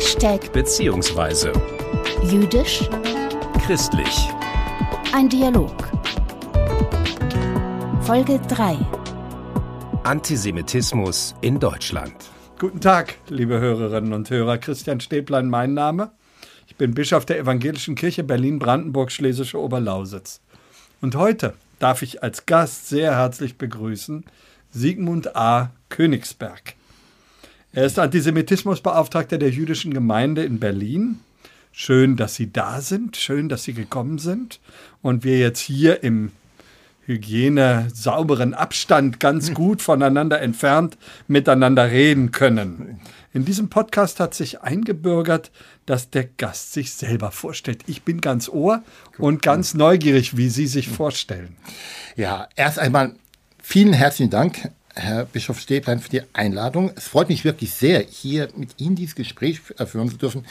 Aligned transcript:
Hashtag 0.00 0.50
beziehungsweise 0.54 1.52
jüdisch, 2.24 2.88
christlich. 3.66 4.30
ein 5.12 5.28
Dialog. 5.28 5.74
Folge 8.00 8.40
3. 8.48 8.78
Antisemitismus 10.04 11.34
in 11.42 11.60
Deutschland. 11.60 12.14
Guten 12.58 12.80
Tag, 12.80 13.16
liebe 13.28 13.60
Hörerinnen 13.60 14.14
und 14.14 14.30
Hörer. 14.30 14.56
Christian 14.56 15.00
Stäblein, 15.00 15.50
mein 15.50 15.74
Name. 15.74 16.12
Ich 16.66 16.76
bin 16.76 16.94
Bischof 16.94 17.26
der 17.26 17.38
Evangelischen 17.38 17.94
Kirche 17.94 18.24
Berlin-Brandenburg-Schlesische 18.24 19.60
Oberlausitz. 19.60 20.40
Und 21.02 21.14
heute 21.14 21.52
darf 21.78 22.00
ich 22.00 22.22
als 22.22 22.46
Gast 22.46 22.88
sehr 22.88 23.16
herzlich 23.16 23.58
begrüßen 23.58 24.24
Sigmund 24.70 25.36
A. 25.36 25.72
Königsberg. 25.90 26.74
Er 27.72 27.86
ist 27.86 28.00
Antisemitismusbeauftragter 28.00 29.38
der 29.38 29.50
jüdischen 29.50 29.94
Gemeinde 29.94 30.42
in 30.42 30.58
Berlin. 30.58 31.20
Schön, 31.70 32.16
dass 32.16 32.34
Sie 32.34 32.52
da 32.52 32.80
sind, 32.80 33.16
schön, 33.16 33.48
dass 33.48 33.62
Sie 33.62 33.74
gekommen 33.74 34.18
sind 34.18 34.58
und 35.02 35.22
wir 35.22 35.38
jetzt 35.38 35.60
hier 35.60 36.02
im 36.02 36.32
Hygiene 37.06 37.86
sauberen 37.94 38.54
Abstand 38.54 39.20
ganz 39.20 39.54
gut 39.54 39.82
voneinander 39.82 40.40
entfernt 40.40 40.98
miteinander 41.28 41.92
reden 41.92 42.32
können. 42.32 43.00
In 43.32 43.44
diesem 43.44 43.68
Podcast 43.68 44.18
hat 44.18 44.34
sich 44.34 44.62
eingebürgert, 44.62 45.52
dass 45.86 46.10
der 46.10 46.24
Gast 46.24 46.72
sich 46.72 46.92
selber 46.92 47.30
vorstellt. 47.30 47.84
Ich 47.86 48.02
bin 48.02 48.20
ganz 48.20 48.48
ohr 48.48 48.82
und 49.16 49.42
ganz 49.42 49.74
neugierig, 49.74 50.36
wie 50.36 50.48
Sie 50.48 50.66
sich 50.66 50.88
vorstellen. 50.88 51.56
Ja, 52.16 52.48
erst 52.56 52.80
einmal 52.80 53.14
vielen 53.62 53.92
herzlichen 53.92 54.30
Dank, 54.30 54.72
Herr 54.94 55.24
Bischof 55.24 55.60
Stäblein, 55.60 56.00
für 56.00 56.10
die 56.10 56.22
Einladung. 56.32 56.92
Es 56.96 57.08
freut 57.08 57.28
mich 57.28 57.44
wirklich 57.44 57.72
sehr, 57.72 58.00
hier 58.00 58.48
mit 58.56 58.80
Ihnen 58.80 58.96
dieses 58.96 59.14
Gespräch 59.14 59.60
führen 59.60 60.10
zu 60.10 60.16
dürfen. 60.16 60.46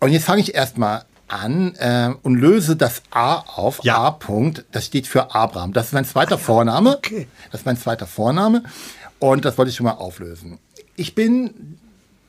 Und 0.00 0.12
jetzt 0.12 0.24
fange 0.24 0.40
ich 0.40 0.54
erstmal 0.54 1.04
an 1.28 1.74
äh, 1.76 2.12
und 2.22 2.36
löse 2.36 2.76
das 2.76 3.02
A 3.10 3.36
auf. 3.38 3.80
Ja. 3.82 3.98
A. 3.98 4.10
Punkt. 4.12 4.64
Das 4.72 4.86
steht 4.86 5.06
für 5.06 5.34
Abraham. 5.34 5.72
Das 5.72 5.86
ist 5.86 5.92
mein 5.92 6.04
zweiter 6.04 6.38
Vorname. 6.38 6.96
okay. 6.96 7.26
Das 7.50 7.62
ist 7.62 7.66
mein 7.66 7.76
zweiter 7.76 8.06
Vorname. 8.06 8.62
Und 9.18 9.44
das 9.44 9.58
wollte 9.58 9.70
ich 9.70 9.76
schon 9.76 9.84
mal 9.84 9.92
auflösen. 9.92 10.58
Ich 10.96 11.14
bin 11.14 11.78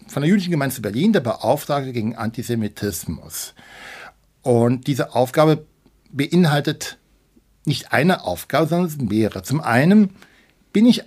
von 0.08 0.22
der 0.22 0.30
Jüdischen 0.30 0.52
Gemeinde 0.52 0.76
zu 0.76 0.82
Berlin 0.82 1.14
der 1.14 1.20
Beauftragte 1.20 1.92
gegen 1.92 2.16
Antisemitismus. 2.16 3.54
Und 4.42 4.88
diese 4.88 5.16
Aufgabe 5.16 5.66
beinhaltet 6.12 6.98
nicht 7.66 7.92
eine 7.92 8.24
Aufgabe, 8.24 8.68
sondern 8.68 9.08
mehrere. 9.08 9.44
Zum 9.44 9.60
einen 9.60 10.16
bin 10.72 10.86
ich 10.86 11.04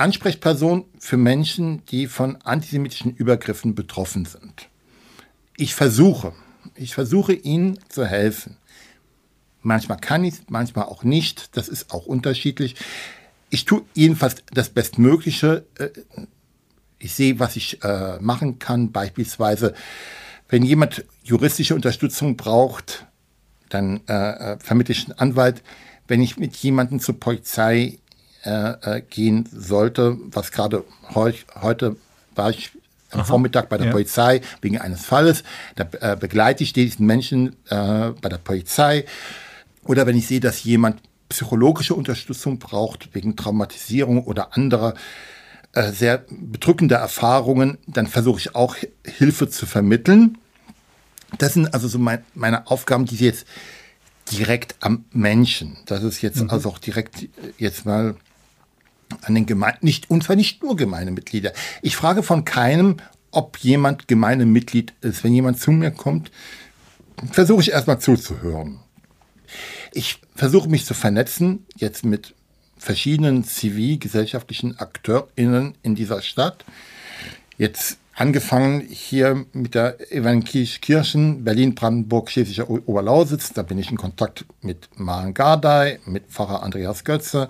Ansprechperson 0.00 0.86
für 0.98 1.16
Menschen, 1.16 1.84
die 1.86 2.06
von 2.06 2.36
antisemitischen 2.42 3.14
Übergriffen 3.14 3.74
betroffen 3.74 4.24
sind. 4.24 4.68
Ich 5.56 5.74
versuche, 5.74 6.32
ich 6.74 6.94
versuche 6.94 7.34
ihnen 7.34 7.78
zu 7.88 8.06
helfen. 8.06 8.56
Manchmal 9.62 9.98
kann 9.98 10.24
ich, 10.24 10.34
manchmal 10.48 10.86
auch 10.86 11.04
nicht. 11.04 11.56
Das 11.56 11.68
ist 11.68 11.92
auch 11.92 12.06
unterschiedlich. 12.06 12.76
Ich 13.50 13.66
tue 13.66 13.82
jedenfalls 13.94 14.36
das 14.52 14.70
Bestmögliche. 14.70 15.66
Äh, 15.78 15.90
Ich 16.98 17.14
sehe, 17.14 17.38
was 17.38 17.56
ich 17.56 17.82
äh, 17.82 18.18
machen 18.20 18.58
kann. 18.58 18.92
Beispielsweise, 18.92 19.74
wenn 20.50 20.62
jemand 20.62 21.04
juristische 21.22 21.74
Unterstützung 21.74 22.36
braucht, 22.36 23.06
dann 23.70 24.06
äh, 24.06 24.58
vermittle 24.58 24.92
ich 24.92 25.04
einen 25.04 25.18
Anwalt. 25.18 25.62
Wenn 26.08 26.20
ich 26.20 26.36
mit 26.36 26.56
jemandem 26.56 27.00
zur 27.00 27.18
Polizei 27.18 27.99
äh, 28.44 28.98
äh, 28.98 29.02
gehen 29.02 29.48
sollte, 29.52 30.16
was 30.26 30.52
gerade 30.52 30.84
heu 31.14 31.32
heute 31.60 31.96
war 32.34 32.50
ich 32.50 32.70
am 33.10 33.24
Vormittag 33.24 33.68
bei 33.68 33.76
der 33.76 33.86
ja. 33.86 33.92
Polizei 33.92 34.40
wegen 34.60 34.78
eines 34.78 35.04
Falles, 35.04 35.42
da 35.74 35.88
äh, 36.00 36.16
begleite 36.16 36.62
ich 36.62 36.72
diesen 36.72 37.06
Menschen 37.06 37.56
äh, 37.68 38.10
bei 38.20 38.28
der 38.28 38.38
Polizei. 38.38 39.04
Oder 39.84 40.06
wenn 40.06 40.16
ich 40.16 40.28
sehe, 40.28 40.40
dass 40.40 40.62
jemand 40.62 41.00
psychologische 41.28 41.94
Unterstützung 41.94 42.58
braucht 42.58 43.14
wegen 43.14 43.36
Traumatisierung 43.36 44.24
oder 44.24 44.56
anderer 44.56 44.94
äh, 45.72 45.90
sehr 45.90 46.24
bedrückender 46.30 46.98
Erfahrungen, 46.98 47.78
dann 47.86 48.06
versuche 48.06 48.38
ich 48.38 48.54
auch 48.54 48.76
Hi- 48.76 48.90
Hilfe 49.04 49.48
zu 49.48 49.66
vermitteln. 49.66 50.38
Das 51.38 51.54
sind 51.54 51.72
also 51.74 51.88
so 51.88 51.98
mein, 51.98 52.24
meine 52.34 52.66
Aufgaben, 52.68 53.06
die 53.06 53.16
jetzt 53.16 53.46
direkt 54.30 54.76
am 54.80 55.04
Menschen. 55.12 55.76
Das 55.86 56.02
ist 56.02 56.22
jetzt 56.22 56.48
also 56.48 56.68
auch 56.68 56.78
direkt 56.78 57.22
äh, 57.22 57.28
jetzt 57.58 57.86
mal 57.86 58.14
an 59.22 59.34
den 59.34 59.46
Gemeinden, 59.46 59.84
nicht, 59.86 60.10
und 60.10 60.24
zwar 60.24 60.36
nicht 60.36 60.62
nur 60.62 60.76
Gemeindemitglieder. 60.76 61.52
Ich 61.82 61.96
frage 61.96 62.22
von 62.22 62.44
keinem, 62.44 62.96
ob 63.30 63.58
jemand 63.58 64.08
Gemeindemitglied 64.08 64.94
ist. 65.00 65.24
Wenn 65.24 65.34
jemand 65.34 65.60
zu 65.60 65.70
mir 65.70 65.90
kommt, 65.90 66.30
versuche 67.32 67.62
ich 67.62 67.72
erstmal 67.72 68.00
zuzuhören. 68.00 68.80
Ich 69.92 70.20
versuche 70.34 70.68
mich 70.68 70.84
zu 70.84 70.94
vernetzen, 70.94 71.66
jetzt 71.76 72.04
mit 72.04 72.34
verschiedenen 72.78 73.44
zivilgesellschaftlichen 73.44 74.78
AkteurInnen 74.78 75.74
in 75.82 75.94
dieser 75.94 76.22
Stadt. 76.22 76.64
Jetzt 77.58 77.98
angefangen 78.20 78.82
hier 78.82 79.46
mit 79.54 79.74
der 79.74 80.12
Evangelischen 80.12 80.80
Kirchen 80.82 81.42
Berlin-Brandenburg, 81.42 82.30
Schlesischer 82.30 82.68
O- 82.68 82.78
Oberlausitz. 82.84 83.54
Da 83.54 83.62
bin 83.62 83.78
ich 83.78 83.90
in 83.90 83.96
Kontakt 83.96 84.44
mit 84.60 84.90
Maren 84.96 85.32
Gardei, 85.32 86.00
mit 86.04 86.24
Pfarrer 86.28 86.62
Andreas 86.62 87.04
Götze. 87.04 87.48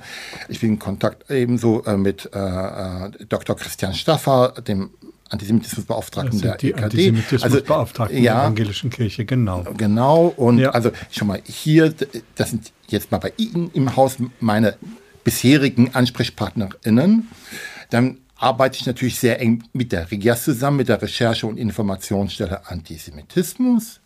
Ich 0.49 0.61
bin 0.61 0.71
in 0.75 0.79
Kontakt 0.79 1.29
ebenso 1.29 1.83
äh, 1.85 1.97
mit 1.97 2.31
äh, 2.33 2.39
äh, 2.39 3.11
Dr. 3.29 3.57
Christian 3.57 3.95
Staffer, 3.95 4.55
dem 4.67 4.91
Antisemitismusbeauftragten 5.31 6.41
der 6.41 6.57
die 6.57 6.71
EKD. 6.71 6.85
Antisemitismusbeauftragten 6.85 8.17
der 8.17 8.25
ja, 8.25 8.43
Evangelischen 8.43 8.91
Kirche, 8.91 9.25
genau. 9.25 9.65
Genau, 9.77 10.27
und 10.37 10.59
Ja. 10.59 10.71
also 10.71 10.93
schon 11.11 11.27
mal 11.29 11.41
hier, 11.45 11.93
das 12.37 12.51
sind 12.51 12.71
jetzt 12.87 13.11
mal 13.11 13.19
bei 13.19 13.33
Ihnen 13.37 13.73
im 13.75 13.97
Haus 13.97 14.19
meine 14.39 14.77
bisherigen 15.25 15.95
AnsprechpartnerInnen. 15.95 17.29
Dann 17.91 18.19
arbeite 18.41 18.79
ich 18.79 18.87
natürlich 18.87 19.19
sehr 19.19 19.39
eng 19.41 19.63
mit 19.73 19.93
der 19.93 20.11
RIGIAS 20.11 20.45
zusammen, 20.45 20.79
mit 20.79 20.89
der 20.89 21.01
Recherche- 21.01 21.47
und 21.47 21.59
Informationsstelle 21.59 22.67
Antisemitismus, 22.69 24.01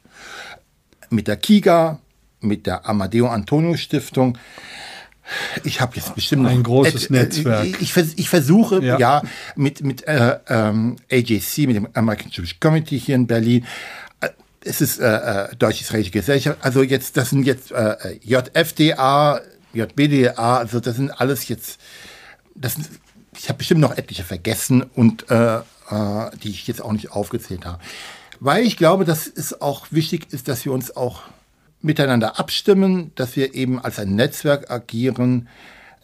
mit 1.11 1.29
der 1.29 1.37
KIGA, 1.37 2.01
mit 2.41 2.67
der 2.67 2.87
Amadeo 2.89 3.29
Antonio 3.29 3.77
Stiftung. 3.77 4.37
Ich 5.63 5.81
habe 5.81 5.97
jetzt 5.97 6.15
bestimmt 6.15 6.47
Ein 6.47 6.63
großes 6.63 7.05
et- 7.05 7.11
Netzwerk. 7.11 7.81
Ich, 7.81 7.93
vers 7.95 8.09
ich 8.17 8.29
versuche 8.29 8.85
Ja. 8.85 8.99
ja, 8.99 9.23
mit 9.57 9.83
mit 9.83 10.07
äh, 10.07 10.39
ähm, 10.49 10.97
AJC, 11.11 11.67
mit 11.67 11.77
dem 11.77 11.89
American 11.95 12.31
Jewish 12.31 12.59
Committee 12.61 12.99
hier 12.99 13.15
in 13.15 13.27
Berlin. 13.27 13.65
Äh, 14.21 14.29
Es 14.65 14.81
ist 14.83 14.99
äh, 15.01 15.07
äh, 15.51 15.57
Deutsch-Israelische 15.57 16.11
Gesellschaft. 16.11 16.59
Also 16.61 16.83
jetzt, 16.83 17.17
das 17.17 17.31
sind 17.31 17.45
jetzt 17.47 17.71
äh, 17.73 18.19
JFDA, 18.23 19.41
JBDA. 19.73 20.59
Also 20.59 20.81
das 20.81 20.97
sind 20.97 21.11
alles 21.11 21.49
jetzt. 21.49 21.81
Das 22.55 22.75
sind, 22.75 22.89
ich 23.45 23.51
habe 23.51 23.59
bestimmt 23.59 23.83
noch 23.83 23.99
etliche 23.99 24.25
vergessen 24.25 24.83
und 24.83 25.31
äh, 25.31 25.57
äh, 25.57 25.63
die 26.43 26.49
ich 26.49 26.67
jetzt 26.67 26.81
auch 26.81 26.93
nicht 26.93 27.11
aufgezählt 27.13 27.67
habe. 27.67 27.79
Weil 28.41 28.65
ich 28.65 28.79
glaube, 28.79 29.05
dass 29.05 29.27
es 29.27 29.61
auch 29.61 29.89
wichtig 29.91 30.33
ist, 30.33 30.49
dass 30.49 30.65
wir 30.65 30.73
uns 30.73 30.97
auch 30.97 31.25
miteinander 31.83 32.39
abstimmen, 32.39 33.13
dass 33.17 33.37
wir 33.37 33.55
eben 33.55 33.79
als 33.79 33.99
ein 33.99 34.15
Netzwerk 34.17 34.71
agieren. 34.71 35.49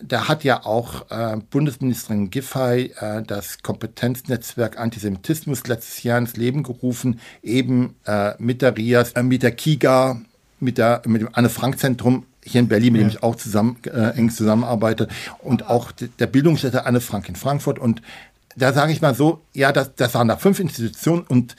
Da 0.03 0.29
hat 0.29 0.45
ja 0.45 0.67
auch 0.67 1.11
äh, 1.11 1.39
Bundesministerin 1.51 2.29
Giffey 2.29 2.93
äh, 3.01 3.23
das 3.23 3.63
Kompetenznetzwerk 3.63 4.79
Antisemitismus 4.79 5.67
letztes 5.67 6.03
Jahr 6.03 6.19
ins 6.19 6.37
Leben 6.37 6.63
gerufen, 6.63 7.21
eben 7.43 7.97
äh, 8.05 8.35
mit 8.37 8.61
der 8.61 8.77
RIAS, 8.77 9.13
äh, 9.13 9.23
mit 9.23 9.43
der 9.43 9.53
KIGA, 9.53 10.21
mit, 10.61 10.79
der, 10.79 11.03
mit 11.07 11.23
dem 11.23 11.31
Anne-Frank-Zentrum 11.33 12.27
hier 12.43 12.61
in 12.61 12.69
Berlin, 12.69 12.93
mit 12.95 13.03
dem 13.03 13.09
ich 13.09 13.23
auch 13.23 13.37
zusammen, 13.37 13.77
äh, 13.85 14.17
eng 14.17 14.31
zusammenarbeite, 14.31 15.09
und 15.41 15.69
auch 15.69 15.93
der 15.93 16.27
Bildungsstätte 16.27 16.87
Anne 16.87 17.01
Frank 17.01 17.29
in 17.29 17.37
Frankfurt. 17.37 17.79
Und 17.79 18.01
da 18.57 18.73
sage 18.73 18.93
ich 18.93 19.03
mal 19.03 19.15
so, 19.15 19.41
ja, 19.53 19.73
das, 19.73 19.95
das 19.95 20.15
waren 20.15 20.29
da 20.29 20.37
fünf 20.37 20.59
Institutionen 20.59 21.23
und 21.23 21.57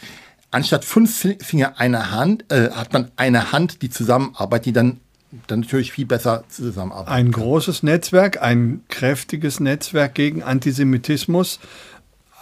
anstatt 0.49 0.83
fünf 0.83 1.15
Fi- 1.15 1.37
Finger 1.39 1.79
eine 1.79 2.11
Hand, 2.11 2.51
äh, 2.51 2.71
hat 2.71 2.93
man 2.93 3.11
eine 3.15 3.51
Hand, 3.51 3.81
die 3.81 3.89
zusammenarbeitet, 3.89 4.65
die 4.65 4.73
dann, 4.73 4.99
dann 5.47 5.61
natürlich 5.61 5.91
viel 5.91 6.05
besser 6.05 6.43
zusammenarbeitet. 6.49 7.13
Ein 7.13 7.31
großes 7.31 7.83
Netzwerk, 7.83 8.41
ein 8.41 8.81
kräftiges 8.89 9.59
Netzwerk 9.59 10.15
gegen 10.15 10.43
Antisemitismus. 10.43 11.59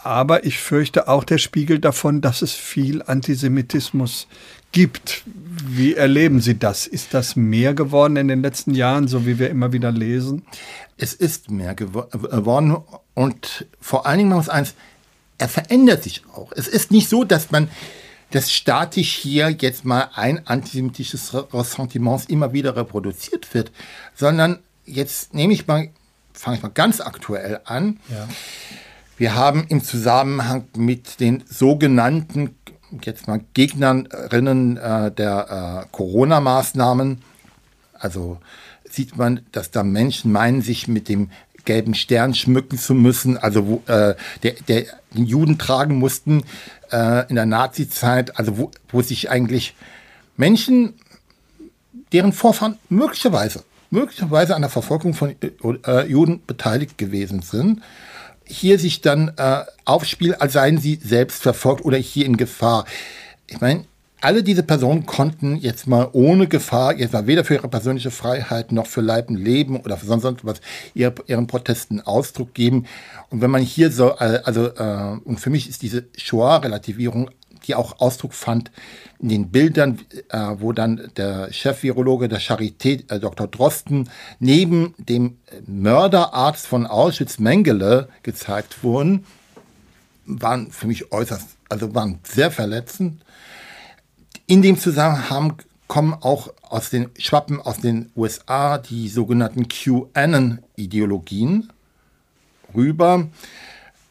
Aber 0.01 0.45
ich 0.45 0.59
fürchte 0.59 1.09
auch 1.09 1.25
der 1.25 1.39
Spiegel 1.39 1.79
davon, 1.79 2.21
dass 2.21 2.41
es 2.41 2.53
viel 2.53 3.03
Antisemitismus 3.03 4.27
gibt. 4.71 5.23
Wie 5.25 5.95
erleben 5.95 6.41
Sie 6.41 6.57
das? 6.57 6.87
Ist 6.87 7.13
das 7.13 7.35
mehr 7.35 7.73
geworden 7.73 8.15
in 8.15 8.27
den 8.27 8.41
letzten 8.41 8.73
Jahren, 8.73 9.07
so 9.07 9.25
wie 9.25 9.39
wir 9.39 9.49
immer 9.49 9.71
wieder 9.73 9.91
lesen? 9.91 10.43
Es 10.97 11.13
ist 11.13 11.49
mehr 11.49 11.75
gewo- 11.75 12.09
geworden 12.09 12.77
und 13.13 13.65
vor 13.79 14.05
allen 14.05 14.17
Dingen, 14.19 14.29
man 14.29 14.37
muss 14.39 14.49
eins, 14.49 14.73
er 15.37 15.47
verändert 15.49 16.03
sich 16.03 16.23
auch. 16.33 16.51
Es 16.55 16.67
ist 16.67 16.91
nicht 16.91 17.09
so, 17.09 17.23
dass 17.23 17.51
man 17.51 17.69
das 18.31 18.51
statisch 18.51 19.13
hier 19.15 19.49
jetzt 19.59 19.85
mal 19.85 20.09
ein 20.13 20.45
antisemitisches 20.45 21.33
Ressentiment 21.53 22.29
immer 22.29 22.53
wieder 22.53 22.75
reproduziert 22.75 23.53
wird, 23.53 23.71
sondern 24.13 24.59
jetzt 24.85 25.33
nehme 25.33 25.53
ich 25.53 25.65
mal, 25.65 25.89
fange 26.33 26.57
ich 26.57 26.63
mal 26.63 26.69
ganz 26.69 27.01
aktuell 27.01 27.61
an. 27.63 27.99
Ja. 28.09 28.27
Wir 29.17 29.35
haben 29.35 29.65
im 29.67 29.83
Zusammenhang 29.83 30.65
mit 30.77 31.19
den 31.19 31.43
sogenannten 31.49 32.55
jetzt 33.03 33.27
mal 33.27 33.41
Gegnerinnen 33.53 34.77
äh, 34.77 35.11
der 35.11 35.85
äh, 35.85 35.87
Corona-Maßnahmen. 35.91 37.21
Also 37.93 38.37
sieht 38.89 39.17
man, 39.17 39.41
dass 39.51 39.71
da 39.71 39.83
Menschen 39.83 40.31
meinen, 40.31 40.61
sich 40.61 40.87
mit 40.87 41.09
dem 41.09 41.29
gelben 41.65 41.93
Stern 41.93 42.33
schmücken 42.33 42.77
zu 42.77 42.93
müssen, 42.93 43.37
also 43.37 43.67
wo, 43.67 43.83
äh, 43.85 44.15
der, 44.43 44.53
der 44.67 44.85
den 45.13 45.25
Juden 45.25 45.57
tragen 45.57 45.95
mussten 45.95 46.43
äh, 46.91 47.27
in 47.29 47.35
der 47.35 47.45
Nazi-Zeit, 47.45 48.37
also 48.39 48.57
wo, 48.57 48.71
wo 48.89 49.01
sich 49.01 49.29
eigentlich 49.29 49.75
Menschen, 50.37 50.95
deren 52.11 52.33
Vorfahren 52.33 52.79
möglicherweise, 52.89 53.63
möglicherweise 53.91 54.55
an 54.55 54.61
der 54.61 54.71
Verfolgung 54.71 55.13
von 55.13 55.35
äh, 55.41 56.05
Juden 56.07 56.41
beteiligt 56.45 56.97
gewesen 56.97 57.41
sind, 57.41 57.81
hier 58.49 58.79
sich 58.79 59.01
dann 59.01 59.31
äh, 59.37 59.63
aufspielen, 59.85 60.39
als 60.39 60.53
seien 60.53 60.79
sie 60.79 60.99
selbst 61.01 61.43
verfolgt 61.43 61.85
oder 61.85 61.97
hier 61.97 62.25
in 62.25 62.35
Gefahr. 62.35 62.85
Ich 63.47 63.61
meine, 63.61 63.85
alle 64.21 64.43
diese 64.43 64.63
Personen 64.63 65.05
konnten 65.05 65.55
jetzt 65.55 65.87
mal 65.87 66.09
ohne 66.11 66.47
Gefahr, 66.47 66.97
jetzt 66.97 67.13
mal 67.13 67.27
weder 67.27 67.45
für 67.45 67.53
ihre 67.53 67.69
persönliche 67.69 68.11
Freiheit 68.11 68.71
noch 68.71 68.87
für 68.87 69.01
Leib 69.01 69.29
und 69.29 69.37
Leben 69.37 69.77
oder 69.77 69.95
für 69.95 70.05
sonst 70.05 70.43
was 70.43 70.59
ihre, 70.93 71.15
ihren 71.27 71.47
Protesten 71.47 72.01
Ausdruck 72.01 72.53
geben. 72.53 72.85
Und 73.29 73.41
wenn 73.41 73.51
man 73.51 73.61
hier 73.61 73.91
so, 73.91 74.09
äh, 74.19 74.41
also, 74.43 74.67
äh, 74.67 75.19
und 75.23 75.39
für 75.39 75.49
mich 75.49 75.69
ist 75.69 75.81
diese 75.83 76.05
Shoah-Relativierung, 76.17 77.31
die 77.69 77.75
auch 77.75 77.99
Ausdruck 77.99 78.33
fand 78.33 78.71
in 79.19 79.29
den 79.29 79.51
Bildern, 79.51 79.99
äh, 80.29 80.37
wo 80.57 80.73
dann 80.73 81.11
der 81.15 81.53
Chef-Virologe 81.53 82.27
der 82.27 82.41
Charité, 82.41 83.09
äh, 83.09 83.19
Dr. 83.19 83.47
Drosten, 83.47 84.09
neben 84.39 84.95
dem 84.97 85.37
Mörderarzt 85.65 86.67
von 86.67 86.85
Auschwitz 86.85 87.39
Mengele 87.39 88.09
gezeigt 88.23 88.83
wurden, 88.83 89.25
waren 90.25 90.71
für 90.71 90.87
mich 90.87 91.11
äußerst, 91.11 91.47
also 91.69 91.95
waren 91.95 92.19
sehr 92.23 92.51
verletzend 92.51 93.21
in 94.49 94.61
dem 94.63 94.79
Zusammenhang 94.79 95.61
kommen 95.87 96.15
auch 96.15 96.51
aus 96.63 96.89
den 96.89 97.11
Schwappen 97.19 97.61
aus 97.61 97.81
den 97.81 98.11
USA 98.15 98.79
die 98.79 99.07
sogenannten 99.07 99.67
QAnon-Ideologien 99.67 101.69
rüber. 102.75 103.27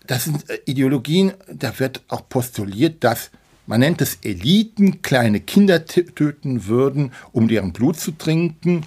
Das 0.06 0.22
sind 0.24 0.48
äh, 0.48 0.60
Ideologien, 0.64 1.32
da 1.52 1.76
wird 1.80 2.02
auch 2.06 2.28
postuliert, 2.28 3.02
dass 3.02 3.32
man 3.68 3.80
nennt 3.80 4.00
es 4.00 4.18
Eliten, 4.22 5.02
kleine 5.02 5.40
Kinder 5.40 5.84
töten 5.84 6.66
würden, 6.66 7.12
um 7.32 7.48
deren 7.48 7.74
Blut 7.74 8.00
zu 8.00 8.12
trinken, 8.12 8.86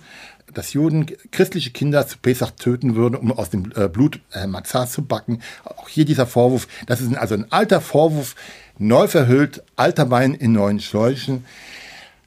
dass 0.54 0.74
Juden 0.74 1.06
christliche 1.31 1.69
Kinder 1.69 2.07
zu 2.07 2.18
Pesach 2.18 2.51
töten 2.51 2.95
würden, 2.95 3.16
um 3.16 3.31
aus 3.31 3.51
dem 3.51 3.72
äh, 3.75 3.88
Blut 3.88 4.19
äh, 4.33 4.48
Matzah 4.48 4.88
zu 4.88 5.06
backen. 5.06 5.42
Auch 5.63 5.88
hier 5.88 6.04
dieser 6.04 6.25
Vorwurf, 6.25 6.68
das 6.88 7.00
ist 7.00 7.16
also 7.16 7.36
ein 7.36 7.51
alter 7.51 7.80
Vorwurf, 7.80 8.36
neu 8.80 9.07
verhüllt, 9.07 9.63
alter 9.75 10.10
Wein 10.10 10.33
in 10.33 10.51
neuen 10.51 10.80
Schläuchen. 10.80 11.45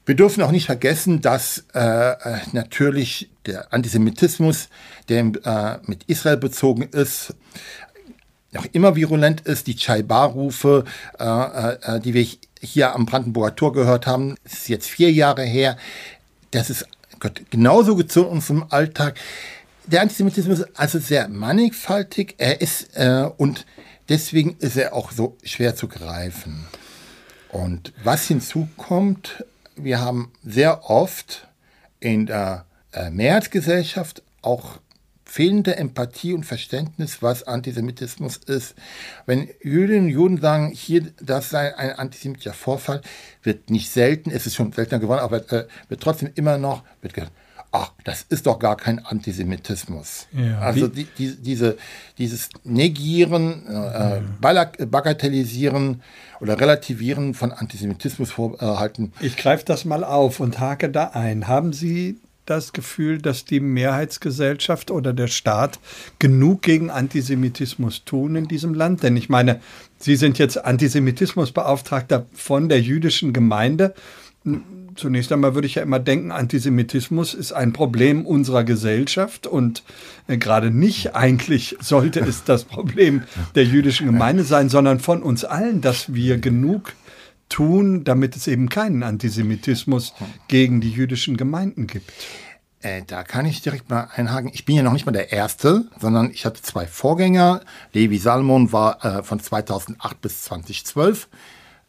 Wir 0.05 0.15
dürfen 0.15 0.41
auch 0.41 0.51
nicht 0.51 0.67
vergessen, 0.67 1.21
dass 1.21 1.65
äh, 1.73 1.79
äh, 1.79 2.39
natürlich 2.53 3.29
der 3.45 3.73
Antisemitismus, 3.73 4.69
der 5.09 5.19
äh, 5.19 5.79
mit 5.87 6.03
Israel 6.05 6.37
bezogen 6.37 6.83
ist, 6.83 7.33
noch 8.55 8.65
immer 8.71 8.95
virulent 8.95 9.41
ist. 9.41 9.67
Die 9.67 9.75
Chai-Bar-Rufe, 9.75 10.85
äh, 11.19 11.25
äh, 11.25 11.99
die 11.99 12.13
wir 12.13 12.25
hier 12.61 12.93
am 12.93 13.05
Brandenburger 13.05 13.55
Tor 13.55 13.73
gehört 13.73 14.07
haben, 14.07 14.35
ist 14.43 14.69
jetzt 14.69 14.89
vier 14.89 15.11
Jahre 15.11 15.43
her. 15.43 15.77
Das 16.51 16.69
ist 16.69 16.87
gehört 17.19 17.49
genauso 17.49 18.01
zu 18.03 18.27
unserem 18.27 18.65
Alltag. 18.69 19.17
Der 19.85 20.01
Antisemitismus 20.01 20.59
ist 20.59 20.79
also 20.79 20.99
sehr 20.99 21.27
mannigfaltig. 21.27 22.35
Er 22.37 22.61
ist 22.61 22.95
äh, 22.95 23.29
und 23.37 23.65
Deswegen 24.09 24.55
ist 24.59 24.77
er 24.77 24.93
auch 24.93 25.11
so 25.11 25.35
schwer 25.43 25.75
zu 25.75 25.87
greifen. 25.87 26.65
Und 27.49 27.93
was 28.03 28.27
hinzukommt, 28.27 29.43
wir 29.75 29.99
haben 29.99 30.31
sehr 30.43 30.89
oft 30.89 31.47
in 31.99 32.27
der 32.27 32.65
äh, 32.93 33.09
Mehrheitsgesellschaft 33.09 34.21
auch 34.41 34.79
fehlende 35.35 35.75
Empathie 35.75 36.31
und 36.31 36.45
Verständnis, 36.45 37.21
was 37.21 37.43
Antisemitismus 37.43 38.37
ist. 38.37 38.73
Wenn 39.25 39.49
Jüdinnen 39.61 40.05
und 40.05 40.09
Juden 40.09 40.37
sagen, 40.39 40.71
hier, 40.73 41.11
das 41.21 41.49
sei 41.49 41.77
ein 41.77 41.91
antisemitischer 41.91 42.53
Vorfall, 42.53 43.01
wird 43.43 43.69
nicht 43.69 43.91
selten, 43.91 44.31
es 44.31 44.45
ist 44.45 44.55
schon 44.55 44.71
seltener 44.71 45.01
geworden, 45.01 45.19
aber 45.19 45.51
äh, 45.51 45.67
wird 45.89 45.99
trotzdem 45.99 46.29
immer 46.35 46.57
noch, 46.57 46.83
wird 47.01 47.15
gesagt, 47.15 47.33
ach, 47.73 47.91
das 48.05 48.21
ist 48.29 48.47
doch 48.47 48.59
gar 48.59 48.77
kein 48.77 49.05
Antisemitismus. 49.05 50.27
Ja, 50.31 50.59
also 50.59 50.87
die, 50.87 51.03
die, 51.03 51.35
diese, 51.35 51.75
dieses 52.17 52.47
Negieren, 52.63 53.67
äh, 53.67 54.85
Bagatellisieren 54.85 56.01
oder 56.39 56.61
Relativieren 56.61 57.33
von 57.33 57.51
Antisemitismus 57.51 58.31
vorhalten. 58.31 59.11
Ich 59.19 59.35
greife 59.35 59.65
das 59.65 59.83
mal 59.83 60.05
auf 60.05 60.39
und 60.39 60.61
hake 60.61 60.89
da 60.89 61.07
ein. 61.07 61.49
Haben 61.49 61.73
Sie 61.73 62.21
das 62.45 62.73
Gefühl, 62.73 63.19
dass 63.19 63.45
die 63.45 63.59
Mehrheitsgesellschaft 63.59 64.91
oder 64.91 65.13
der 65.13 65.27
Staat 65.27 65.79
genug 66.19 66.61
gegen 66.61 66.89
Antisemitismus 66.89 68.05
tun 68.05 68.35
in 68.35 68.47
diesem 68.47 68.73
Land? 68.73 69.03
Denn 69.03 69.17
ich 69.17 69.29
meine, 69.29 69.59
Sie 69.97 70.15
sind 70.15 70.37
jetzt 70.37 70.63
Antisemitismusbeauftragter 70.63 72.25
von 72.33 72.69
der 72.69 72.81
jüdischen 72.81 73.33
Gemeinde 73.33 73.93
zunächst 74.95 75.31
einmal 75.31 75.55
würde 75.55 75.67
ich 75.67 75.75
ja 75.75 75.83
immer 75.83 75.99
denken, 75.99 76.31
Antisemitismus 76.31 77.33
ist 77.33 77.51
ein 77.51 77.73
Problem 77.73 78.25
unserer 78.25 78.63
Gesellschaft 78.63 79.47
und 79.47 79.83
äh, 80.27 80.37
gerade 80.37 80.71
nicht 80.71 81.15
eigentlich 81.15 81.77
sollte 81.81 82.21
es 82.21 82.43
das 82.43 82.63
Problem 82.63 83.23
der 83.55 83.65
jüdischen 83.65 84.07
Gemeinde 84.07 84.43
sein, 84.43 84.69
sondern 84.69 84.99
von 84.99 85.21
uns 85.21 85.43
allen, 85.43 85.81
dass 85.81 86.13
wir 86.13 86.37
genug 86.37 86.93
tun, 87.49 88.03
damit 88.03 88.35
es 88.35 88.47
eben 88.47 88.69
keinen 88.69 89.03
Antisemitismus 89.03 90.13
gegen 90.47 90.81
die 90.81 90.91
jüdischen 90.91 91.37
Gemeinden 91.37 91.87
gibt. 91.87 92.11
Äh, 92.81 93.01
da 93.07 93.23
kann 93.23 93.45
ich 93.45 93.61
direkt 93.61 93.89
mal 93.89 94.09
einhaken. 94.15 94.51
Ich 94.53 94.65
bin 94.65 94.75
ja 94.75 94.83
noch 94.83 94.93
nicht 94.93 95.05
mal 95.05 95.11
der 95.11 95.31
Erste, 95.31 95.85
sondern 95.99 96.29
ich 96.31 96.45
hatte 96.45 96.61
zwei 96.61 96.85
Vorgänger. 96.85 97.61
Levi 97.93 98.17
Salmon 98.17 98.71
war 98.71 99.03
äh, 99.03 99.23
von 99.23 99.39
2008 99.39 100.21
bis 100.21 100.43
2012 100.43 101.27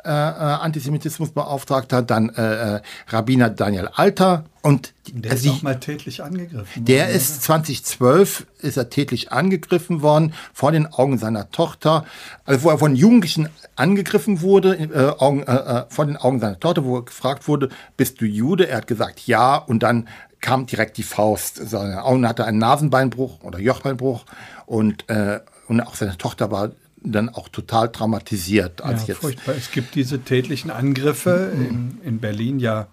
äh, 0.07 0.11
äh, 0.11 0.13
Antisemitismusbeauftragter, 0.13 2.03
dann 2.03 2.31
äh, 2.31 2.77
äh, 2.77 2.81
Rabbiner 3.09 3.51
Daniel 3.51 3.89
Alter 3.93 4.45
und 4.63 4.95
der 5.09 5.33
ist 5.33 5.49
auch 5.49 5.63
mal 5.63 5.79
tätlich 5.79 6.23
angegriffen. 6.23 6.85
Der 6.85 7.07
worden, 7.07 7.17
ist 7.17 7.43
2012 7.43 8.47
ist 8.61 8.77
er 8.77 8.89
tätlich 8.91 9.33
angegriffen 9.33 10.03
worden 10.03 10.33
vor 10.53 10.73
den 10.73 10.87
Augen 10.87 11.19
seiner 11.19 11.51
Tochter, 11.51 12.05
also 12.45 12.63
wo 12.65 12.71
er 12.71 12.79
von 12.79 12.95
Jugendlichen 12.95 13.49
angegriffen 13.75 14.41
wurde 14.41 14.77
äh, 14.77 15.19
Augen, 15.19 15.43
äh, 15.43 15.55
äh, 15.55 15.85
vor 15.89 16.07
den 16.07 16.17
Augen 16.17 16.41
seiner 16.41 16.59
Tochter, 16.59 16.85
wo 16.85 16.99
er 16.99 17.05
gefragt 17.05 17.49
wurde, 17.49 17.69
bist 17.97 18.21
du 18.21 18.25
Jude? 18.25 18.69
Er 18.69 18.79
hat 18.79 18.87
gesagt 18.87 19.27
ja 19.27 19.57
und 19.57 19.83
dann 19.83 20.09
kam 20.41 20.67
direkt 20.67 20.97
die 20.99 21.03
Faust. 21.03 21.57
Seine 21.69 22.05
Augen 22.05 22.27
hatte 22.29 22.45
einen 22.45 22.59
Nasenbeinbruch 22.59 23.43
oder 23.43 23.59
Jochbeinbruch 23.59 24.25
und 24.67 25.09
äh, 25.09 25.41
und 25.69 25.81
auch 25.81 25.95
seine 25.97 26.17
Tochter 26.17 26.51
war 26.51 26.71
dann 27.13 27.29
auch 27.29 27.49
total 27.49 27.91
traumatisiert. 27.91 28.83
Als 28.83 29.03
ja, 29.03 29.09
jetzt 29.09 29.21
furchtbar. 29.21 29.55
Es 29.57 29.71
gibt 29.71 29.95
diese 29.95 30.21
tätlichen 30.21 30.71
Angriffe 30.71 31.53
in, 31.55 32.01
in 32.05 32.19
Berlin 32.19 32.59
ja, 32.59 32.89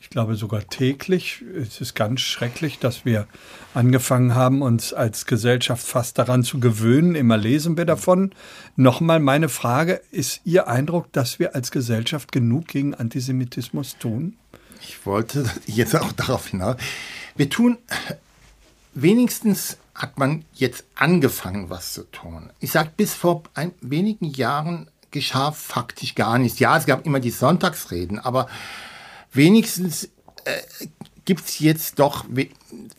ich 0.00 0.10
glaube 0.10 0.36
sogar 0.36 0.66
täglich. 0.66 1.44
Es 1.56 1.80
ist 1.80 1.94
ganz 1.94 2.20
schrecklich, 2.20 2.78
dass 2.78 3.04
wir 3.04 3.26
angefangen 3.74 4.34
haben, 4.34 4.62
uns 4.62 4.92
als 4.92 5.26
Gesellschaft 5.26 5.86
fast 5.86 6.18
daran 6.18 6.44
zu 6.44 6.60
gewöhnen. 6.60 7.14
Immer 7.14 7.36
lesen 7.36 7.76
wir 7.76 7.84
davon. 7.84 8.32
Nochmal 8.76 9.18
meine 9.18 9.48
Frage, 9.48 10.00
ist 10.12 10.40
Ihr 10.44 10.68
Eindruck, 10.68 11.12
dass 11.12 11.38
wir 11.38 11.54
als 11.54 11.70
Gesellschaft 11.70 12.30
genug 12.30 12.68
gegen 12.68 12.94
Antisemitismus 12.94 13.98
tun? 13.98 14.36
Ich 14.82 15.04
wollte 15.04 15.44
jetzt 15.66 15.96
auch 15.96 16.12
darauf 16.12 16.46
hinaus. 16.46 16.76
Wir 17.36 17.50
tun 17.50 17.78
wenigstens 18.94 19.78
hat 19.98 20.18
man 20.18 20.44
jetzt 20.54 20.84
angefangen, 20.94 21.70
was 21.70 21.92
zu 21.92 22.04
tun. 22.04 22.50
Ich 22.60 22.70
sage, 22.70 22.90
bis 22.96 23.14
vor 23.14 23.42
ein, 23.54 23.72
wenigen 23.80 24.26
Jahren 24.26 24.88
geschah 25.10 25.52
faktisch 25.52 26.14
gar 26.14 26.38
nichts. 26.38 26.60
Ja, 26.60 26.76
es 26.76 26.86
gab 26.86 27.04
immer 27.04 27.20
die 27.20 27.30
Sonntagsreden, 27.30 28.18
aber 28.18 28.48
wenigstens 29.32 30.04
äh, 30.44 30.86
gibt 31.24 31.46
es 31.46 31.58
jetzt 31.58 31.98
doch 31.98 32.24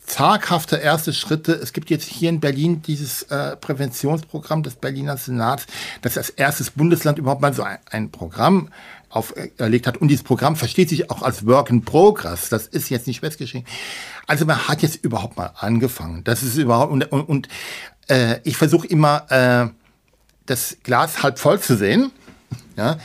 zaghafte 0.06 0.76
erste 0.76 1.12
Schritte. 1.12 1.52
Es 1.52 1.72
gibt 1.72 1.90
jetzt 1.90 2.08
hier 2.08 2.28
in 2.28 2.38
Berlin 2.38 2.82
dieses 2.82 3.22
äh, 3.24 3.56
Präventionsprogramm 3.56 4.62
des 4.62 4.76
Berliner 4.76 5.16
Senats, 5.16 5.66
das 6.02 6.18
als 6.18 6.30
erstes 6.30 6.70
Bundesland 6.70 7.18
überhaupt 7.18 7.40
mal 7.40 7.54
so 7.54 7.62
ein, 7.62 7.78
ein 7.90 8.10
Programm 8.10 8.68
auferlegt 9.10 9.86
hat. 9.86 9.98
Und 9.98 10.08
dieses 10.08 10.24
Programm 10.24 10.56
versteht 10.56 10.88
sich 10.88 11.10
auch 11.10 11.22
als 11.22 11.44
Work 11.46 11.70
in 11.70 11.84
Progress. 11.84 12.48
Das 12.48 12.66
ist 12.66 12.88
jetzt 12.88 13.06
nicht 13.06 13.20
festgeschrieben. 13.20 13.66
Also 14.26 14.46
man 14.46 14.68
hat 14.68 14.82
jetzt 14.82 15.04
überhaupt 15.04 15.36
mal 15.36 15.52
angefangen. 15.56 16.24
Das 16.24 16.42
ist 16.42 16.56
überhaupt 16.56 16.92
und, 16.92 17.04
und, 17.12 17.28
und 17.28 17.48
äh, 18.08 18.38
ich 18.44 18.56
versuche 18.56 18.86
immer 18.86 19.30
äh, 19.30 19.68
das 20.46 20.78
Glas 20.82 21.22
halb 21.22 21.38
voll 21.38 21.60
zu 21.60 21.76
sehen. 21.76 22.12
Ja. 22.76 22.98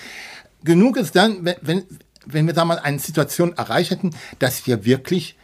Genug 0.64 0.98
ist 0.98 1.16
dann, 1.16 1.44
wenn, 1.44 1.56
wenn, 1.62 1.84
wenn 2.26 2.48
wir 2.48 2.54
da 2.54 2.66
mal 2.66 2.80
eine 2.80 3.00
Situation 3.00 3.54
erreicht 3.54 3.92
hätten, 3.92 4.12
dass 4.40 4.66
wir 4.68 4.86
wirklich 4.86 5.36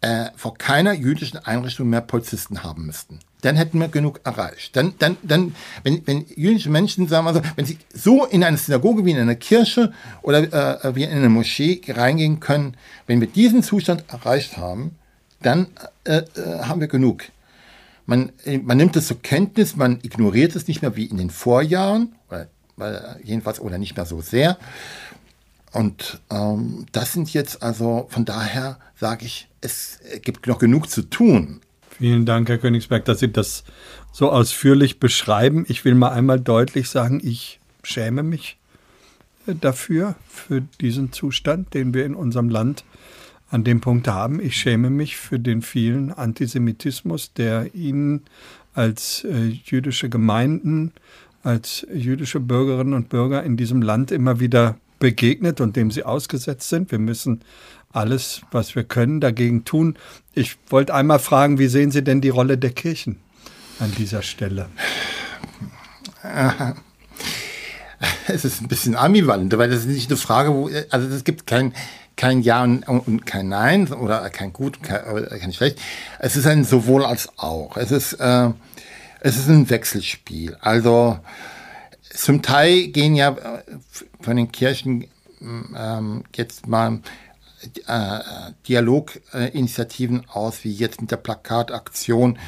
äh, 0.00 0.26
vor 0.36 0.56
keiner 0.56 0.92
jüdischen 0.92 1.38
Einrichtung 1.38 1.90
mehr 1.90 2.00
Polizisten 2.00 2.62
haben 2.62 2.86
müssten. 2.86 3.20
dann 3.42 3.56
hätten 3.56 3.78
wir 3.78 3.88
genug 3.88 4.20
erreicht. 4.24 4.74
Dann, 4.74 4.94
dann, 4.98 5.16
dann, 5.22 5.54
wenn, 5.84 6.06
wenn 6.06 6.26
jüdische 6.34 6.70
Menschen, 6.70 7.06
sagen 7.06 7.24
wir 7.24 7.34
so, 7.34 7.42
wenn 7.56 7.64
sie 7.64 7.78
so 7.94 8.24
in 8.24 8.42
eine 8.42 8.56
Synagoge 8.56 9.04
wie 9.04 9.12
in 9.12 9.18
eine 9.18 9.36
Kirche 9.36 9.92
oder 10.22 10.84
äh, 10.84 10.94
wie 10.96 11.04
in 11.04 11.10
eine 11.10 11.28
Moschee 11.28 11.80
reingehen 11.88 12.40
können, 12.40 12.76
wenn 13.06 13.20
wir 13.20 13.28
diesen 13.28 13.62
Zustand 13.62 14.04
erreicht 14.08 14.56
haben, 14.56 14.96
dann 15.40 15.68
äh, 16.04 16.18
äh, 16.18 16.62
haben 16.62 16.80
wir 16.80 16.88
genug. 16.88 17.24
Man, 18.06 18.32
man 18.62 18.76
nimmt 18.76 18.96
es 18.96 19.06
zur 19.06 19.20
Kenntnis, 19.20 19.76
man 19.76 19.98
ignoriert 20.02 20.56
es 20.56 20.66
nicht 20.66 20.80
mehr 20.80 20.96
wie 20.96 21.04
in 21.04 21.18
den 21.18 21.30
Vorjahren, 21.30 22.14
weil, 22.28 22.48
weil 22.76 23.20
jedenfalls 23.22 23.60
oder 23.60 23.78
nicht 23.78 23.96
mehr 23.96 24.06
so 24.06 24.22
sehr. 24.22 24.56
Und 25.72 26.20
ähm, 26.30 26.86
das 26.92 27.12
sind 27.12 27.32
jetzt 27.34 27.62
also, 27.62 28.06
von 28.08 28.24
daher 28.24 28.78
sage 28.96 29.26
ich, 29.26 29.47
es 29.60 30.00
gibt 30.22 30.46
noch 30.46 30.58
genug 30.58 30.88
zu 30.88 31.02
tun. 31.02 31.60
Vielen 31.90 32.26
Dank, 32.26 32.48
Herr 32.48 32.58
Königsberg, 32.58 33.04
dass 33.04 33.20
Sie 33.20 33.32
das 33.32 33.64
so 34.12 34.30
ausführlich 34.30 35.00
beschreiben. 35.00 35.64
Ich 35.68 35.84
will 35.84 35.94
mal 35.94 36.10
einmal 36.10 36.38
deutlich 36.38 36.88
sagen, 36.88 37.20
ich 37.22 37.60
schäme 37.82 38.22
mich 38.22 38.58
dafür, 39.46 40.14
für 40.28 40.60
diesen 40.80 41.12
Zustand, 41.12 41.74
den 41.74 41.94
wir 41.94 42.04
in 42.04 42.14
unserem 42.14 42.48
Land 42.48 42.84
an 43.50 43.64
dem 43.64 43.80
Punkt 43.80 44.08
haben. 44.08 44.40
Ich 44.40 44.56
schäme 44.56 44.90
mich 44.90 45.16
für 45.16 45.40
den 45.40 45.62
vielen 45.62 46.12
Antisemitismus, 46.12 47.32
der 47.32 47.74
Ihnen 47.74 48.22
als 48.74 49.24
äh, 49.24 49.46
jüdische 49.64 50.08
Gemeinden, 50.08 50.92
als 51.42 51.86
jüdische 51.92 52.40
Bürgerinnen 52.40 52.92
und 52.92 53.08
Bürger 53.08 53.42
in 53.42 53.56
diesem 53.56 53.82
Land 53.82 54.12
immer 54.12 54.38
wieder 54.38 54.78
begegnet 54.98 55.60
und 55.60 55.76
dem 55.76 55.90
Sie 55.90 56.04
ausgesetzt 56.04 56.68
sind. 56.68 56.90
Wir 56.90 56.98
müssen 56.98 57.40
alles, 57.92 58.42
was 58.50 58.74
wir 58.74 58.84
können, 58.84 59.20
dagegen 59.20 59.64
tun. 59.64 59.96
Ich 60.34 60.56
wollte 60.68 60.94
einmal 60.94 61.18
fragen, 61.18 61.58
wie 61.58 61.68
sehen 61.68 61.90
Sie 61.90 62.02
denn 62.02 62.20
die 62.20 62.28
Rolle 62.28 62.58
der 62.58 62.70
Kirchen 62.70 63.18
an 63.80 63.92
dieser 63.96 64.22
Stelle? 64.22 64.68
Es 68.28 68.44
ist 68.44 68.60
ein 68.60 68.68
bisschen 68.68 68.94
ambivalent, 68.94 69.58
weil 69.58 69.70
das 69.70 69.80
ist 69.80 69.86
nicht 69.86 70.08
eine 70.08 70.16
Frage, 70.16 70.50
wo, 70.54 70.70
also 70.90 71.08
es 71.08 71.24
gibt 71.24 71.48
kein, 71.48 71.74
kein 72.14 72.42
Ja 72.42 72.62
und, 72.62 72.84
und 72.86 73.26
kein 73.26 73.48
Nein 73.48 73.88
oder 73.92 74.28
kein 74.30 74.52
Gut, 74.52 74.82
kein, 74.82 75.02
kein 75.26 75.52
Schlecht. 75.52 75.80
Es 76.20 76.36
ist 76.36 76.46
ein 76.46 76.62
sowohl 76.62 77.04
als 77.04 77.28
auch. 77.38 77.76
Es 77.76 77.90
ist, 77.90 78.12
äh, 78.14 78.50
es 79.20 79.36
ist 79.36 79.48
ein 79.48 79.68
Wechselspiel. 79.68 80.56
Also 80.60 81.18
zum 82.14 82.42
Teil 82.42 82.88
gehen 82.88 83.16
ja 83.16 83.30
äh, 83.30 83.62
von 84.20 84.36
den 84.36 84.52
Kirchen 84.52 85.06
ähm, 85.40 86.24
jetzt 86.34 86.66
mal 86.66 87.00
äh, 87.86 88.20
Dialoginitiativen 88.66 90.28
aus, 90.28 90.64
wie 90.64 90.72
jetzt 90.72 91.00
mit 91.00 91.10
der 91.10 91.16
Plakataktion. 91.16 92.38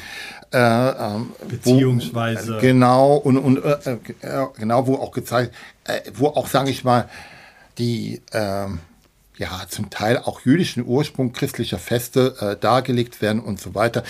Äh, 0.51 0.57
ähm, 0.57 1.31
Beziehungsweise. 1.47 2.53
Wo, 2.53 2.57
äh, 2.57 2.61
genau, 2.61 3.15
und, 3.15 3.37
und 3.37 3.63
äh, 3.63 3.97
äh, 4.21 4.47
genau, 4.57 4.87
wo 4.87 4.95
auch 4.95 5.11
gezeigt, 5.11 5.53
äh, 5.85 6.01
wo 6.13 6.27
auch, 6.27 6.47
sage 6.47 6.69
ich 6.69 6.83
mal, 6.83 7.09
die 7.77 8.21
ähm, 8.33 8.79
ja 9.37 9.61
zum 9.69 9.89
Teil 9.89 10.17
auch 10.17 10.41
jüdischen 10.41 10.85
Ursprung 10.85 11.33
christlicher 11.33 11.79
Feste 11.79 12.57
dargelegt 12.61 13.21
werden 13.21 13.41
und 13.41 13.59
so 13.59 13.73
weiter. 13.73 14.03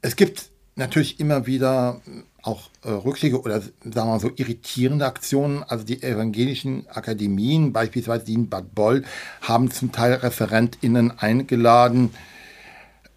Es 0.00 0.16
gibt 0.16 0.46
natürlich 0.76 1.20
immer 1.20 1.46
wieder 1.46 2.00
auch 2.42 2.70
äh, 2.84 2.90
Rückschläge 2.90 3.40
oder 3.40 3.60
sagen 3.60 3.72
wir 3.82 4.04
mal 4.04 4.20
so 4.20 4.30
irritierende 4.36 5.06
Aktionen. 5.06 5.62
Also 5.62 5.84
die 5.84 6.02
evangelischen 6.02 6.86
Akademien, 6.88 7.72
beispielsweise 7.72 8.24
die 8.24 8.34
in 8.34 8.48
Bad 8.48 8.74
Boll, 8.74 9.04
haben 9.42 9.70
zum 9.70 9.92
Teil 9.92 10.14
ReferentInnen 10.14 11.18
eingeladen 11.18 12.14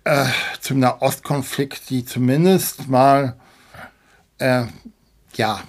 äh, 0.04 0.26
zum 0.60 0.80
Nahostkonflikt, 0.80 1.90
die 1.90 2.06
zumindest 2.06 2.90
mal, 2.90 3.36
äh, 4.40 4.66
ja, 5.36 5.62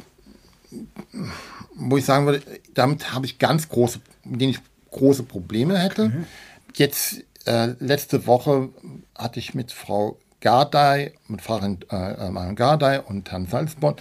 wo 1.75 1.97
ich 1.97 2.05
sagen 2.05 2.27
würde, 2.27 2.43
damit 2.75 3.13
habe 3.13 3.27
ich 3.27 3.39
ganz 3.39 3.69
große, 3.69 4.01
mit 4.25 4.41
denen 4.41 4.53
ich 4.53 4.61
große 4.91 5.25
Probleme 5.25 5.79
hätte. 5.79 6.09
Mhm. 6.09 6.27
Jetzt, 6.75 7.25
äh, 7.45 7.75
letzte 7.79 8.27
Woche 8.27 8.71
hatte 9.15 9.39
ich 9.39 9.55
mit 9.55 9.73
Frau 9.73 10.19
Gardai, 10.43 11.13
mit 11.29 11.41
Pfarrerin 11.41 11.79
äh, 11.91 12.29
Marion 12.31 12.57
Gardai 12.57 13.01
und 13.01 13.31
Herrn 13.31 13.47
Salzborn, 13.47 13.97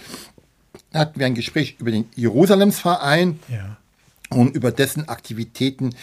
hatten 0.92 1.18
wir 1.18 1.26
ein 1.26 1.34
Gespräch 1.34 1.76
über 1.78 1.90
den 1.90 2.08
Jerusalemsverein 2.14 3.40
ja. 3.48 3.78
und 4.28 4.54
über 4.54 4.70
dessen 4.70 5.08
Aktivitäten. 5.08 5.94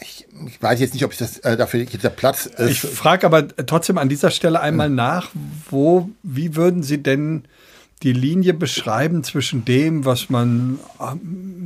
Ich, 0.00 0.26
ich, 0.46 0.62
weiß 0.62 0.80
jetzt 0.80 0.94
nicht, 0.94 1.04
ob 1.04 1.12
ich 1.12 1.18
das 1.18 1.38
äh, 1.40 1.56
dafür 1.56 1.80
jetzt 1.80 2.04
der 2.04 2.10
Platz 2.10 2.46
ist. 2.46 2.70
Ich 2.70 2.80
frage 2.80 3.26
aber 3.26 3.48
trotzdem 3.48 3.98
an 3.98 4.08
dieser 4.08 4.30
Stelle 4.30 4.60
einmal 4.60 4.88
nach, 4.88 5.30
wo, 5.68 6.08
wie 6.22 6.54
würden 6.54 6.82
Sie 6.82 7.02
denn 7.02 7.44
die 7.98 8.12
Linie 8.12 8.54
beschreiben 8.54 9.24
zwischen 9.24 9.64
dem, 9.64 10.04
was 10.04 10.30
man 10.30 10.78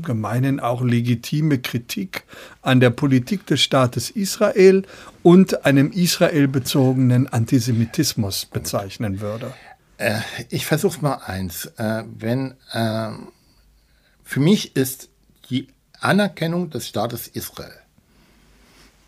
gemeinen 0.02 0.60
auch 0.60 0.82
legitime 0.82 1.58
Kritik 1.58 2.24
an 2.62 2.80
der 2.80 2.90
Politik 2.90 3.46
des 3.46 3.60
Staates 3.60 4.10
Israel 4.10 4.84
und 5.22 5.64
einem 5.64 5.90
israelbezogenen 5.92 7.28
Antisemitismus 7.28 8.46
bezeichnen 8.46 9.20
würde? 9.20 9.52
Äh, 9.98 10.20
ich 10.48 10.66
versuche 10.66 11.00
mal 11.02 11.20
eins. 11.26 11.66
Äh, 11.76 12.04
wenn 12.18 12.54
äh, 12.72 13.10
für 14.24 14.40
mich 14.40 14.76
ist 14.76 15.10
die 15.50 15.68
Anerkennung 16.00 16.70
des 16.70 16.88
Staates 16.88 17.28
Israel 17.28 17.82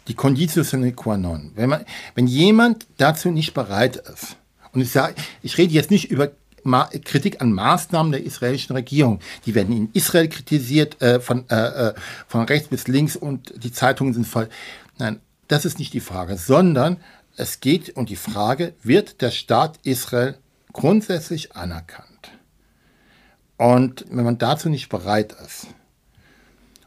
die 0.09 0.14
Conditio 0.14 0.62
sine 0.62 0.93
qua 0.93 1.16
non. 1.16 1.52
Wenn, 1.54 1.71
man, 1.71 1.85
wenn 2.14 2.26
jemand 2.26 2.87
dazu 2.99 3.31
nicht 3.31 3.54
bereit 3.54 3.97
ist, 3.97 4.37
und 4.73 4.81
ich 4.81 4.90
sage, 4.90 5.14
ich 5.43 5.57
rede 5.57 5.73
jetzt 5.73 5.90
nicht 5.90 6.11
über 6.11 6.33
Kritik 7.04 7.40
an 7.40 7.52
Maßnahmen 7.52 8.12
der 8.12 8.25
israelischen 8.25 8.75
Regierung. 8.75 9.21
Die 9.47 9.54
werden 9.54 9.76
in 9.76 9.90
Israel 9.92 10.28
kritisiert, 10.28 11.00
äh, 11.02 11.21
von, 11.21 11.49
äh, 11.50 11.88
äh, 11.88 11.94
von 12.26 12.44
rechts 12.44 12.68
bis 12.68 12.88
links 12.88 13.16
und 13.16 13.52
die 13.62 13.73
Zeitungen 13.73 14.14
sind 14.14 14.26
voll. 14.26 14.49
Nein, 14.99 15.21
das 15.49 15.64
ist 15.64 15.78
nicht 15.78 15.92
die 15.92 16.00
Frage, 16.00 16.37
sondern 16.37 16.99
es 17.37 17.61
geht 17.61 17.97
um 17.97 18.06
die 18.06 18.16
Frage, 18.16 18.75
wird 18.83 19.21
der 19.21 19.30
Staat 19.30 19.78
Israel 19.83 20.38
grundsätzlich 20.73 21.56
anerkannt? 21.56 22.30
Und 23.56 24.04
wenn 24.11 24.25
man 24.25 24.38
dazu 24.38 24.68
nicht 24.68 24.88
bereit 24.88 25.35
ist, 25.44 25.68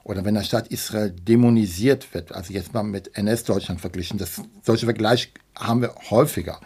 oder 0.04 0.24
wenn 0.24 0.36
der 0.36 0.44
Staat 0.44 0.70
Israel 0.70 1.12
dämonisiert 1.12 2.14
wird, 2.14 2.32
also 2.32 2.54
jetzt 2.54 2.74
mal 2.74 2.84
mit 2.84 3.18
NS-Deutschland 3.18 3.82
verglichen, 3.82 4.18
das, 4.18 4.42
solche 4.64 4.86
Vergleiche 4.86 5.30
haben 5.54 5.82
wir 5.82 5.94
häufiger. 6.10 6.62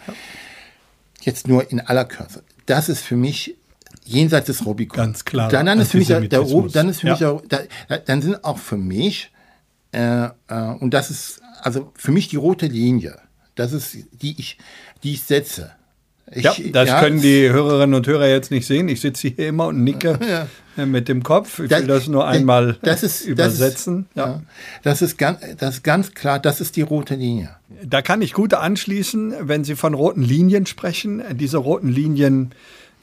Jetzt 1.21 1.47
nur 1.47 1.69
in 1.71 1.79
aller 1.79 2.05
Kürze 2.05 2.43
das 2.65 2.89
ist 2.89 3.01
für 3.01 3.15
mich 3.15 3.57
jenseits 4.03 4.47
des 4.47 4.65
Rubikon. 4.65 4.97
Ganz 4.97 5.25
klar. 5.25 5.49
Dann, 5.49 5.65
dann 5.65 5.79
ist 5.79 5.91
für 5.91 5.97
mich 5.97 6.07
der, 6.07 6.21
der 6.21 6.43
dann 6.43 6.89
ist 6.89 7.01
für 7.01 7.07
ja. 7.07 7.13
mich 7.13 7.25
auch, 7.25 7.43
da, 7.47 7.59
dann 8.05 8.21
sind 8.21 8.43
auch 8.43 8.57
für 8.57 8.77
mich 8.77 9.31
äh, 9.91 10.25
äh, 10.25 10.29
und 10.79 10.93
das 10.93 11.09
ist 11.09 11.41
also 11.61 11.91
für 11.95 12.11
mich 12.11 12.27
die 12.27 12.37
rote 12.37 12.67
Linie. 12.67 13.19
Das 13.55 13.73
ist 13.73 13.97
die 14.13 14.39
ich 14.39 14.57
die 15.03 15.13
ich 15.13 15.23
setze. 15.23 15.71
Ich, 16.33 16.43
ja, 16.43 16.53
das 16.71 16.87
ja, 16.87 16.99
können 17.01 17.21
die 17.21 17.49
Hörerinnen 17.49 17.93
und 17.93 18.07
Hörer 18.07 18.27
jetzt 18.27 18.51
nicht 18.51 18.65
sehen. 18.65 18.87
Ich 18.87 19.01
sitze 19.01 19.29
hier 19.29 19.49
immer 19.49 19.67
und 19.67 19.83
nicke 19.83 20.17
ja. 20.77 20.85
mit 20.85 21.09
dem 21.09 21.23
Kopf. 21.23 21.59
Ich 21.59 21.69
will 21.69 21.87
das 21.87 22.07
nur 22.07 22.25
einmal 22.25 22.77
das 22.81 23.03
ist, 23.03 23.25
übersetzen. 23.25 24.07
Das 24.13 24.25
ist, 24.25 24.35
ja. 24.35 24.41
das, 24.83 25.01
ist 25.01 25.17
ganz, 25.17 25.39
das 25.57 25.75
ist 25.75 25.83
ganz 25.83 26.13
klar, 26.13 26.39
das 26.39 26.61
ist 26.61 26.77
die 26.77 26.83
rote 26.83 27.15
Linie. 27.15 27.49
Da 27.85 28.01
kann 28.01 28.21
ich 28.21 28.31
gut 28.31 28.53
anschließen, 28.53 29.33
wenn 29.41 29.65
Sie 29.65 29.75
von 29.75 29.93
roten 29.93 30.21
Linien 30.21 30.65
sprechen. 30.65 31.21
Diese 31.33 31.57
roten 31.57 31.89
Linien 31.89 32.51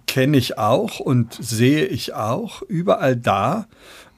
kenne 0.06 0.38
ich 0.38 0.56
auch 0.56 0.99
und 0.99 1.37
sehe 1.38 1.85
ich 1.85 2.14
auch 2.14 2.62
überall 2.62 3.14
da, 3.14 3.66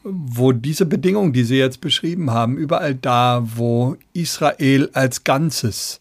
wo 0.05 0.53
diese 0.53 0.87
Bedingungen, 0.87 1.33
die 1.33 1.45
Sie 1.45 1.59
jetzt 1.59 1.81
beschrieben 1.81 2.31
haben, 2.31 2.57
überall 2.57 2.95
da, 2.95 3.43
wo 3.57 3.97
Israel 4.13 4.89
als 4.93 5.25
Ganzes 5.25 6.00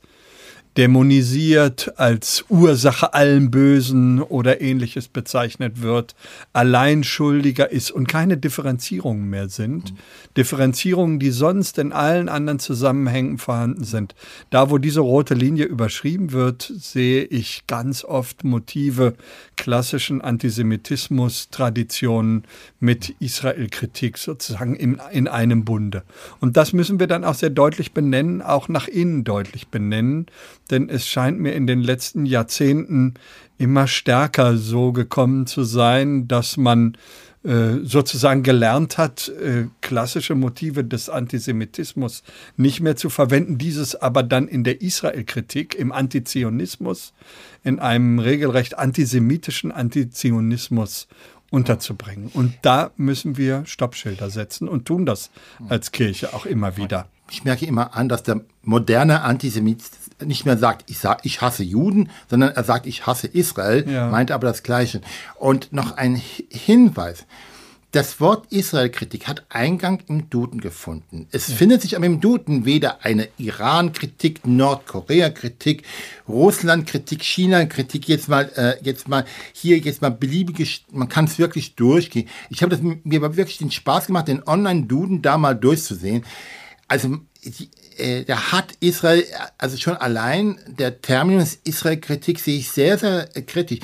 dämonisiert, 0.79 2.00
als 2.00 2.45
Ursache 2.48 3.13
allen 3.13 3.51
Bösen 3.51 4.21
oder 4.21 4.62
ähnliches 4.62 5.09
bezeichnet 5.09 5.81
wird, 5.81 6.15
allein 6.53 7.03
schuldiger 7.03 7.69
ist 7.69 7.91
und 7.91 8.07
keine 8.07 8.38
Differenzierungen 8.38 9.29
mehr 9.29 9.50
sind. 9.50 9.91
Mhm. 9.91 9.98
Differenzierungen, 10.38 11.19
die 11.19 11.31
sonst 11.31 11.79
in 11.79 11.91
allen 11.91 12.29
anderen 12.29 12.59
Zusammenhängen 12.59 13.39
vorhanden 13.39 13.83
sind. 13.83 14.15
Da, 14.51 14.71
wo 14.71 14.77
diese 14.77 15.01
rote 15.01 15.33
Linie 15.33 15.65
überschrieben 15.65 16.31
wird, 16.31 16.71
sehe 16.79 17.25
ich 17.25 17.67
ganz 17.67 18.05
oft 18.05 18.45
Motive 18.45 19.15
klassischen 19.57 20.21
Antisemitismus, 20.21 21.50
Traditionen 21.50 22.45
mit 22.79 23.15
Israel-Kritik 23.19 24.17
sozusagen 24.17 24.77
in, 24.77 25.01
in 25.12 25.27
einem 25.27 25.65
Bunde. 25.65 26.03
Und 26.39 26.55
das 26.55 26.71
müssen 26.71 27.01
wir 27.01 27.07
dann 27.07 27.25
auch 27.25 27.36
sehr 27.36 27.50
deutlich 27.50 27.91
benennen, 27.91 28.41
auch 28.41 28.69
nach 28.69 28.88
innen 28.88 29.25
deutlich 29.25 29.67
benennen 29.67 30.27
denn 30.70 30.90
es 30.90 31.08
scheint 31.08 31.40
mir 31.40 31.54
in 31.54 31.68
den 31.68 31.82
letzten 31.82 32.26
Jahrzehnten 32.26 33.16
immer 33.58 33.88
stärker 33.88 34.58
so 34.58 34.92
gekommen 34.92 35.48
zu 35.48 35.64
sein, 35.64 36.28
dass 36.28 36.58
man 36.58 36.98
äh, 37.42 37.84
sozusagen 37.84 38.44
gelernt 38.44 38.98
hat, 38.98 39.30
äh, 39.30 39.68
klassische 39.80 40.36
Motive 40.36 40.84
des 40.84 41.08
Antisemitismus 41.08 42.24
nicht 42.58 42.82
mehr 42.82 42.98
zu 42.98 43.10
verwenden, 43.10 43.58
dieses 43.58 43.96
aber 43.96 44.24
dann 44.24 44.50
in 44.50 44.66
der 44.66 44.82
Israel-Kritik, 44.82 45.74
im 45.76 45.94
Antizionismus, 45.94 47.14
in 47.64 47.80
einem 47.80 48.20
regelrecht 48.20 48.78
antisemitischen 48.78 49.72
Antizionismus 49.72 51.08
unterzubringen. 51.51 52.29
Und 52.34 52.53
da 52.62 52.91
müssen 52.98 53.38
wir 53.38 53.63
Stoppschilder 53.65 54.29
setzen 54.29 54.68
und 54.68 54.86
tun 54.86 55.06
das 55.06 55.29
als 55.68 55.91
Kirche 55.91 56.34
auch 56.34 56.46
immer 56.46 56.77
wieder. 56.77 57.08
Ich 57.32 57.44
merke 57.44 57.65
immer 57.65 57.96
an, 57.96 58.10
dass 58.10 58.24
der 58.24 58.41
moderne 58.63 59.22
Antisemit 59.22 59.82
nicht 60.25 60.46
mehr 60.46 60.58
sagt, 60.58 60.89
ich, 60.89 60.98
sag, 60.98 61.25
ich 61.25 61.41
hasse 61.41 61.63
Juden, 61.63 62.10
sondern 62.29 62.51
er 62.51 62.63
sagt, 62.63 62.86
ich 62.88 63.06
hasse 63.06 63.27
Israel, 63.27 63.89
Ja. 63.89 64.08
meint 64.10 64.32
aber 64.32 64.48
das 64.48 64.63
Gleiche. 64.63 65.01
Und 65.36 65.72
noch 65.72 65.91
ein 65.96 66.15
Hi- 66.18 66.46
Hinweis. 66.50 67.25
Das 67.91 68.19
Wort 68.19 68.46
Israel-Kritik 68.51 69.27
hat 69.27 69.46
Eingang 69.50 70.03
im 70.08 70.29
Duden 70.29 70.62
gefunden. 70.62 71.27
Es 71.31 71.51
findet 71.51 71.81
sich 71.81 71.96
aber 71.96 72.05
im 72.05 72.22
Duden 72.22 72.63
weder 72.63 73.03
eine 73.03 73.29
Iran-Kritik, 73.39 74.46
Nordkorea-Kritik, 74.46 75.81
Russland-Kritik, 76.27 77.24
China-Kritik, 77.24 78.08
jetzt 78.08 78.29
mal, 78.29 78.51
äh, 78.55 78.75
jetzt 78.84 79.08
mal 79.08 79.25
hier, 79.53 79.79
jetzt 79.79 80.03
mal 80.03 80.12
beliebige, 80.12 80.67
man 80.91 81.10
kann 81.10 81.25
es 81.25 81.39
wirklich 81.39 81.74
durchgehen. 81.74 82.29
Ich 82.51 82.62
habe 82.62 82.69
das 82.69 82.84
mir 82.84 83.17
aber 83.17 83.36
wirklich 83.38 83.58
den 83.58 83.72
Spaß 83.72 84.05
gemacht, 84.05 84.27
den 84.27 84.46
Online-Duden 84.46 85.24
da 85.24 85.39
mal 85.39 85.55
durchzusehen. 85.55 86.24
Also 86.88 87.17
die, 87.43 87.72
äh, 87.98 88.24
da 88.24 88.51
hat 88.51 88.74
Israel, 88.81 89.24
also 89.58 89.77
schon 89.77 89.98
allein 89.98 90.60
der 90.67 91.01
Terminus 91.01 91.58
Israel-Kritik 91.63 92.39
sehe 92.39 92.60
ich 92.60 92.69
sehr, 92.69 93.00
sehr 93.00 93.36
äh, 93.36 93.41
kritisch. 93.41 93.79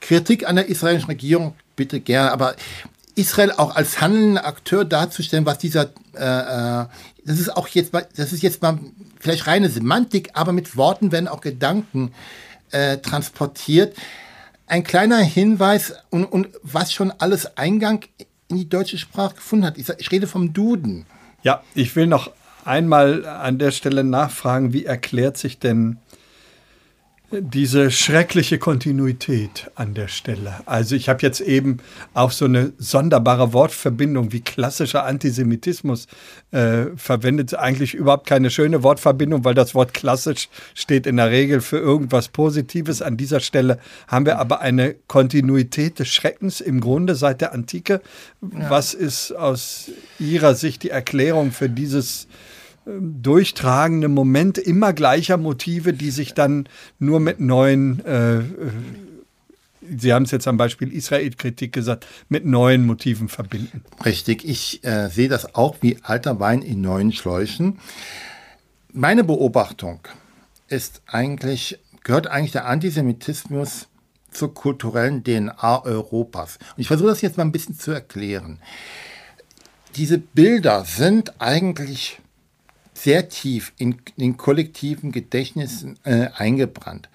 Kritik 0.00 0.48
an 0.48 0.56
der 0.56 0.66
israelischen 0.66 1.08
Regierung 1.08 1.54
bitte 1.76 2.00
gerne, 2.00 2.32
aber 2.32 2.56
Israel 3.16 3.50
auch 3.52 3.74
als 3.74 4.00
handelnder 4.00 4.46
Akteur 4.46 4.84
darzustellen, 4.84 5.46
was 5.46 5.58
dieser, 5.58 5.90
äh, 6.14 6.82
äh, 6.82 6.86
das 7.24 7.40
ist 7.40 7.56
auch 7.56 7.66
jetzt 7.68 7.92
mal, 7.92 8.06
das 8.14 8.32
ist 8.32 8.42
jetzt 8.42 8.62
mal 8.62 8.78
vielleicht 9.18 9.46
reine 9.46 9.68
Semantik, 9.68 10.30
aber 10.34 10.52
mit 10.52 10.76
Worten 10.76 11.10
werden 11.10 11.26
auch 11.26 11.40
Gedanken 11.40 12.12
äh, 12.70 12.98
transportiert. 12.98 13.96
Ein 14.66 14.84
kleiner 14.84 15.18
Hinweis 15.18 15.94
und, 16.10 16.24
und 16.26 16.48
was 16.62 16.92
schon 16.92 17.10
alles 17.18 17.56
Eingang 17.56 18.04
in 18.48 18.56
die 18.56 18.68
deutsche 18.68 18.98
Sprache 18.98 19.36
gefunden 19.36 19.64
hat. 19.64 19.78
Ich, 19.78 19.88
ich 19.88 20.10
rede 20.10 20.26
vom 20.26 20.52
Duden. 20.52 21.06
Ja, 21.42 21.62
ich 21.74 21.96
will 21.96 22.06
noch 22.06 22.30
einmal 22.64 23.24
an 23.24 23.58
der 23.58 23.70
Stelle 23.70 24.04
nachfragen, 24.04 24.72
wie 24.72 24.84
erklärt 24.84 25.38
sich 25.38 25.58
denn 25.58 25.98
diese 27.32 27.90
schreckliche 27.90 28.58
Kontinuität 28.58 29.70
an 29.74 29.94
der 29.94 30.06
Stelle? 30.06 30.54
Also 30.64 30.94
ich 30.94 31.08
habe 31.08 31.22
jetzt 31.22 31.40
eben 31.40 31.78
auch 32.14 32.30
so 32.30 32.44
eine 32.44 32.72
sonderbare 32.78 33.52
Wortverbindung 33.52 34.32
wie 34.32 34.40
klassischer 34.40 35.04
Antisemitismus 35.04 36.06
äh, 36.52 36.86
verwendet. 36.96 37.54
Eigentlich 37.54 37.94
überhaupt 37.94 38.28
keine 38.28 38.50
schöne 38.50 38.82
Wortverbindung, 38.84 39.44
weil 39.44 39.54
das 39.54 39.74
Wort 39.74 39.92
klassisch 39.92 40.48
steht 40.74 41.06
in 41.06 41.16
der 41.16 41.30
Regel 41.30 41.60
für 41.60 41.78
irgendwas 41.78 42.28
Positives. 42.28 43.02
An 43.02 43.16
dieser 43.16 43.40
Stelle 43.40 43.80
haben 44.06 44.24
wir 44.24 44.38
aber 44.38 44.60
eine 44.60 44.94
Kontinuität 45.08 45.98
des 45.98 46.08
Schreckens 46.08 46.60
im 46.60 46.80
Grunde 46.80 47.16
seit 47.16 47.40
der 47.40 47.52
Antike. 47.52 48.00
Was 48.40 48.94
ist 48.94 49.32
aus 49.32 49.90
Ihrer 50.20 50.54
Sicht 50.54 50.84
die 50.84 50.90
Erklärung 50.90 51.50
für 51.50 51.68
dieses 51.68 52.28
durchtragende 52.86 54.08
Momente 54.08 54.60
immer 54.60 54.92
gleicher 54.92 55.36
Motive, 55.36 55.92
die 55.92 56.10
sich 56.10 56.34
dann 56.34 56.68
nur 56.98 57.18
mit 57.18 57.40
neuen, 57.40 58.04
äh, 58.04 58.38
äh, 58.38 58.42
Sie 59.88 60.12
haben 60.12 60.24
es 60.24 60.32
jetzt 60.32 60.48
am 60.48 60.56
Beispiel 60.56 60.92
Israel-Kritik 60.92 61.72
gesagt, 61.72 62.06
mit 62.28 62.44
neuen 62.44 62.86
Motiven 62.86 63.28
verbinden. 63.28 63.84
Richtig, 64.04 64.44
ich 64.44 64.84
äh, 64.84 65.08
sehe 65.08 65.28
das 65.28 65.54
auch 65.54 65.76
wie 65.80 65.98
alter 66.02 66.40
Wein 66.40 66.62
in 66.62 66.80
neuen 66.80 67.12
Schläuchen. 67.12 67.78
Meine 68.92 69.22
Beobachtung 69.22 70.00
ist 70.68 71.02
eigentlich, 71.06 71.78
gehört 72.02 72.26
eigentlich 72.26 72.52
der 72.52 72.66
Antisemitismus 72.66 73.86
zur 74.32 74.54
kulturellen 74.54 75.22
DNA 75.22 75.84
Europas. 75.84 76.58
Und 76.76 76.80
ich 76.80 76.88
versuche 76.88 77.08
das 77.08 77.20
jetzt 77.20 77.36
mal 77.36 77.44
ein 77.44 77.52
bisschen 77.52 77.78
zu 77.78 77.92
erklären. 77.92 78.58
Diese 79.94 80.18
Bilder 80.18 80.84
sind 80.84 81.40
eigentlich 81.40 82.20
sehr 82.96 83.28
tief 83.28 83.72
in 83.78 83.96
den 84.16 84.36
kollektiven 84.36 85.12
Gedächtnissen 85.12 85.98
äh, 86.04 86.28
eingebrannt. 86.34 87.08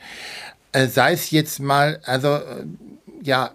Äh, 0.71 0.87
sei 0.87 1.13
es 1.13 1.31
jetzt 1.31 1.59
mal, 1.59 1.99
also 2.05 2.35
äh, 2.35 2.65
ja, 3.23 3.51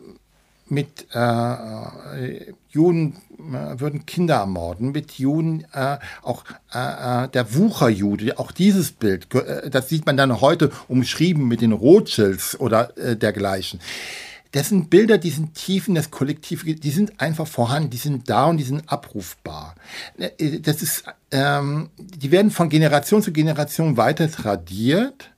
mit 0.68 1.06
äh, 1.14 2.52
Juden 2.70 3.16
äh, 3.38 3.78
würden 3.78 4.04
Kinder 4.04 4.36
ermorden, 4.36 4.90
mit 4.90 5.12
Juden 5.12 5.64
äh, 5.72 5.98
auch 6.22 6.44
der 6.72 7.54
Wucherjude, 7.54 8.38
auch 8.38 8.50
dieses 8.52 8.92
Bild, 8.92 9.28
das 9.70 9.88
sieht 9.88 10.04
man 10.04 10.16
dann 10.16 10.40
heute 10.40 10.70
umschrieben 10.88 11.46
mit 11.48 11.60
den 11.60 11.72
Rothschilds 11.72 12.58
oder 12.58 12.92
dergleichen. 12.96 13.80
Das 14.56 14.70
sind 14.70 14.88
Bilder, 14.88 15.18
die 15.18 15.28
sind 15.28 15.52
tief 15.52 15.86
in 15.86 15.94
das 15.94 16.10
Kollektiv, 16.10 16.64
die 16.64 16.90
sind 16.90 17.20
einfach 17.20 17.46
vorhanden, 17.46 17.90
die 17.90 17.98
sind 17.98 18.30
da 18.30 18.46
und 18.46 18.56
die 18.56 18.64
sind 18.64 18.90
abrufbar. 18.90 19.74
Äh, 20.16 20.60
Das 20.60 20.80
ist, 20.80 21.04
ähm, 21.30 21.90
die 21.98 22.30
werden 22.30 22.50
von 22.50 22.70
Generation 22.70 23.20
zu 23.20 23.32
Generation 23.32 23.98
weiter 23.98 24.30
tradiert. 24.30 25.30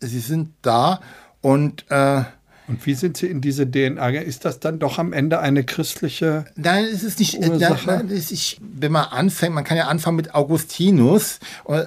Sie 0.00 0.20
sind 0.20 0.54
da 0.62 1.00
und 1.42 1.84
äh, 1.90 2.22
Und 2.68 2.84
wie 2.84 2.92
sind 2.92 3.16
Sie 3.16 3.26
in 3.26 3.40
diese 3.40 3.68
DNA? 3.68 4.10
Ist 4.10 4.44
das 4.44 4.60
dann 4.60 4.78
doch 4.78 4.98
am 4.98 5.14
Ende 5.14 5.40
eine 5.40 5.64
christliche? 5.64 6.44
Nein, 6.54 6.84
es 6.84 7.02
ist 7.02 7.18
nicht. 7.18 7.42
Äh, 7.42 7.48
Ursache? 7.48 7.86
nein, 7.86 8.08
ist, 8.10 8.58
wenn 8.60 8.92
man 8.92 9.06
anfängt, 9.06 9.54
man 9.54 9.64
kann 9.64 9.78
ja 9.78 9.88
anfangen 9.88 10.16
mit 10.16 10.34
Augustinus, 10.34 11.40
äh, 11.66 11.78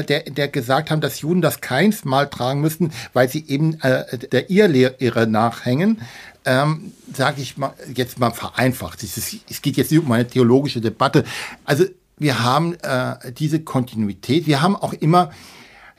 äh, 0.00 0.04
der, 0.04 0.22
der 0.22 0.48
gesagt 0.48 0.90
haben, 0.90 1.00
dass 1.00 1.20
Juden 1.20 1.40
das 1.40 1.60
keins 1.60 2.04
Mal 2.04 2.28
tragen 2.28 2.60
müssten, 2.60 2.92
weil 3.12 3.28
sie 3.28 3.44
eben 3.48 3.80
äh, 3.80 4.18
der 4.18 4.50
Irrlehre 4.50 5.26
nachhängen. 5.26 6.00
Ähm, 6.44 6.92
Sage 7.12 7.42
ich 7.42 7.58
mal 7.58 7.74
jetzt 7.92 8.20
mal 8.20 8.30
vereinfacht. 8.30 9.02
Es, 9.02 9.16
ist, 9.16 9.36
es 9.50 9.62
geht 9.62 9.76
jetzt 9.76 9.90
nicht 9.90 10.02
um 10.02 10.12
eine 10.12 10.28
theologische 10.28 10.80
Debatte. 10.80 11.24
Also 11.64 11.84
wir 12.18 12.44
haben 12.44 12.74
äh, 12.82 13.32
diese 13.32 13.60
Kontinuität. 13.60 14.46
Wir 14.46 14.62
haben 14.62 14.76
auch 14.76 14.92
immer 14.92 15.32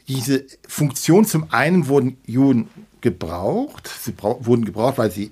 diese 0.07 0.45
Funktion. 0.67 1.25
Zum 1.25 1.51
einen 1.51 1.87
wurden 1.87 2.17
Juden 2.25 2.69
gebraucht. 3.01 3.89
Sie 4.01 4.11
brau- 4.11 4.45
wurden 4.45 4.65
gebraucht, 4.65 4.97
weil 4.97 5.11
sie 5.11 5.31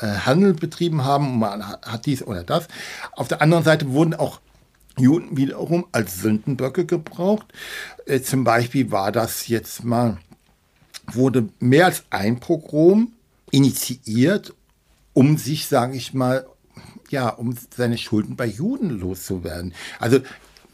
äh, 0.00 0.06
Handel 0.06 0.54
betrieben 0.54 1.04
haben. 1.04 1.38
Man 1.38 1.66
hat 1.66 2.06
dies 2.06 2.22
oder 2.22 2.44
das. 2.44 2.68
Auf 3.12 3.28
der 3.28 3.42
anderen 3.42 3.64
Seite 3.64 3.90
wurden 3.90 4.14
auch 4.14 4.40
Juden 4.98 5.36
wiederum 5.36 5.86
als 5.92 6.20
Sündenböcke 6.20 6.84
gebraucht. 6.84 7.46
Äh, 8.06 8.20
zum 8.20 8.44
Beispiel 8.44 8.90
war 8.90 9.12
das 9.12 9.48
jetzt 9.48 9.84
mal, 9.84 10.18
wurde 11.12 11.48
mehr 11.58 11.86
als 11.86 12.04
ein 12.10 12.40
Pogrom 12.40 13.12
initiiert, 13.50 14.54
um 15.12 15.36
sich, 15.38 15.66
sage 15.66 15.96
ich 15.96 16.14
mal, 16.14 16.46
ja, 17.08 17.28
um 17.28 17.56
seine 17.74 17.98
Schulden 17.98 18.36
bei 18.36 18.46
Juden 18.46 18.90
loszuwerden. 18.90 19.74
Also 19.98 20.20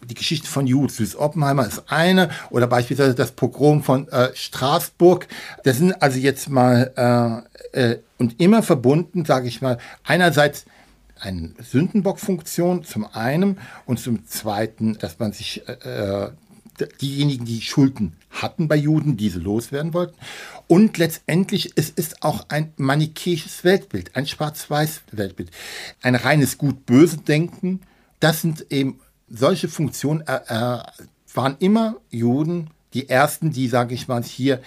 die 0.07 0.15
Geschichte 0.15 0.47
von 0.47 0.67
Julius 0.67 1.17
Oppenheimer 1.17 1.67
ist 1.67 1.85
eine 1.89 2.31
oder 2.51 2.67
beispielsweise 2.67 3.15
das 3.15 3.33
Pogrom 3.33 3.83
von 3.83 4.09
äh, 4.09 4.31
Straßburg. 4.35 5.27
Das 5.65 5.79
sind 5.79 6.01
also 6.03 6.19
jetzt 6.19 6.49
mal 6.49 7.45
äh, 7.75 7.93
äh, 7.93 7.99
und 8.19 8.41
immer 8.41 8.63
verbunden, 8.63 9.25
sage 9.25 9.49
ich 9.49 9.61
mal, 9.61 9.79
einerseits 10.05 10.65
eine 11.19 11.53
Sündenbockfunktion 11.59 12.85
zum 12.85 13.07
einen 13.07 13.59
und 13.87 13.99
zum 13.99 14.27
zweiten, 14.27 14.99
dass 14.99 15.19
man 15.19 15.33
sich 15.33 15.67
äh, 15.67 16.29
diejenigen, 17.01 17.47
die 17.47 17.63
Schulden 17.63 18.17
hatten 18.31 18.69
bei 18.69 18.77
Juden, 18.77 19.17
diese 19.17 19.39
loswerden 19.39 19.95
wollten. 19.95 20.17
Und 20.67 20.99
letztendlich 20.99 21.73
es 21.77 21.91
ist 21.91 22.23
auch 22.23 22.47
ein 22.49 22.73
manichäisches 22.77 23.65
Weltbild, 23.65 24.15
ein 24.15 24.27
Schwarz-Weiß-Weltbild, 24.27 25.51
ein 26.03 26.15
reines 26.15 26.59
Gut-Böse-Denken. 26.59 27.81
Das 28.21 28.43
sind 28.43 28.67
eben 28.71 29.01
solche 29.29 29.69
Funktionen, 29.69 30.23
äh, 30.27 30.41
äh, 30.49 30.79
waren 31.35 31.57
immer 31.59 31.97
Juden 32.11 32.69
die 32.95 33.09
ersten, 33.09 33.51
die, 33.53 33.69
sage 33.69 33.95
ich 33.95 34.09
mal, 34.09 34.23
hier 34.23 34.61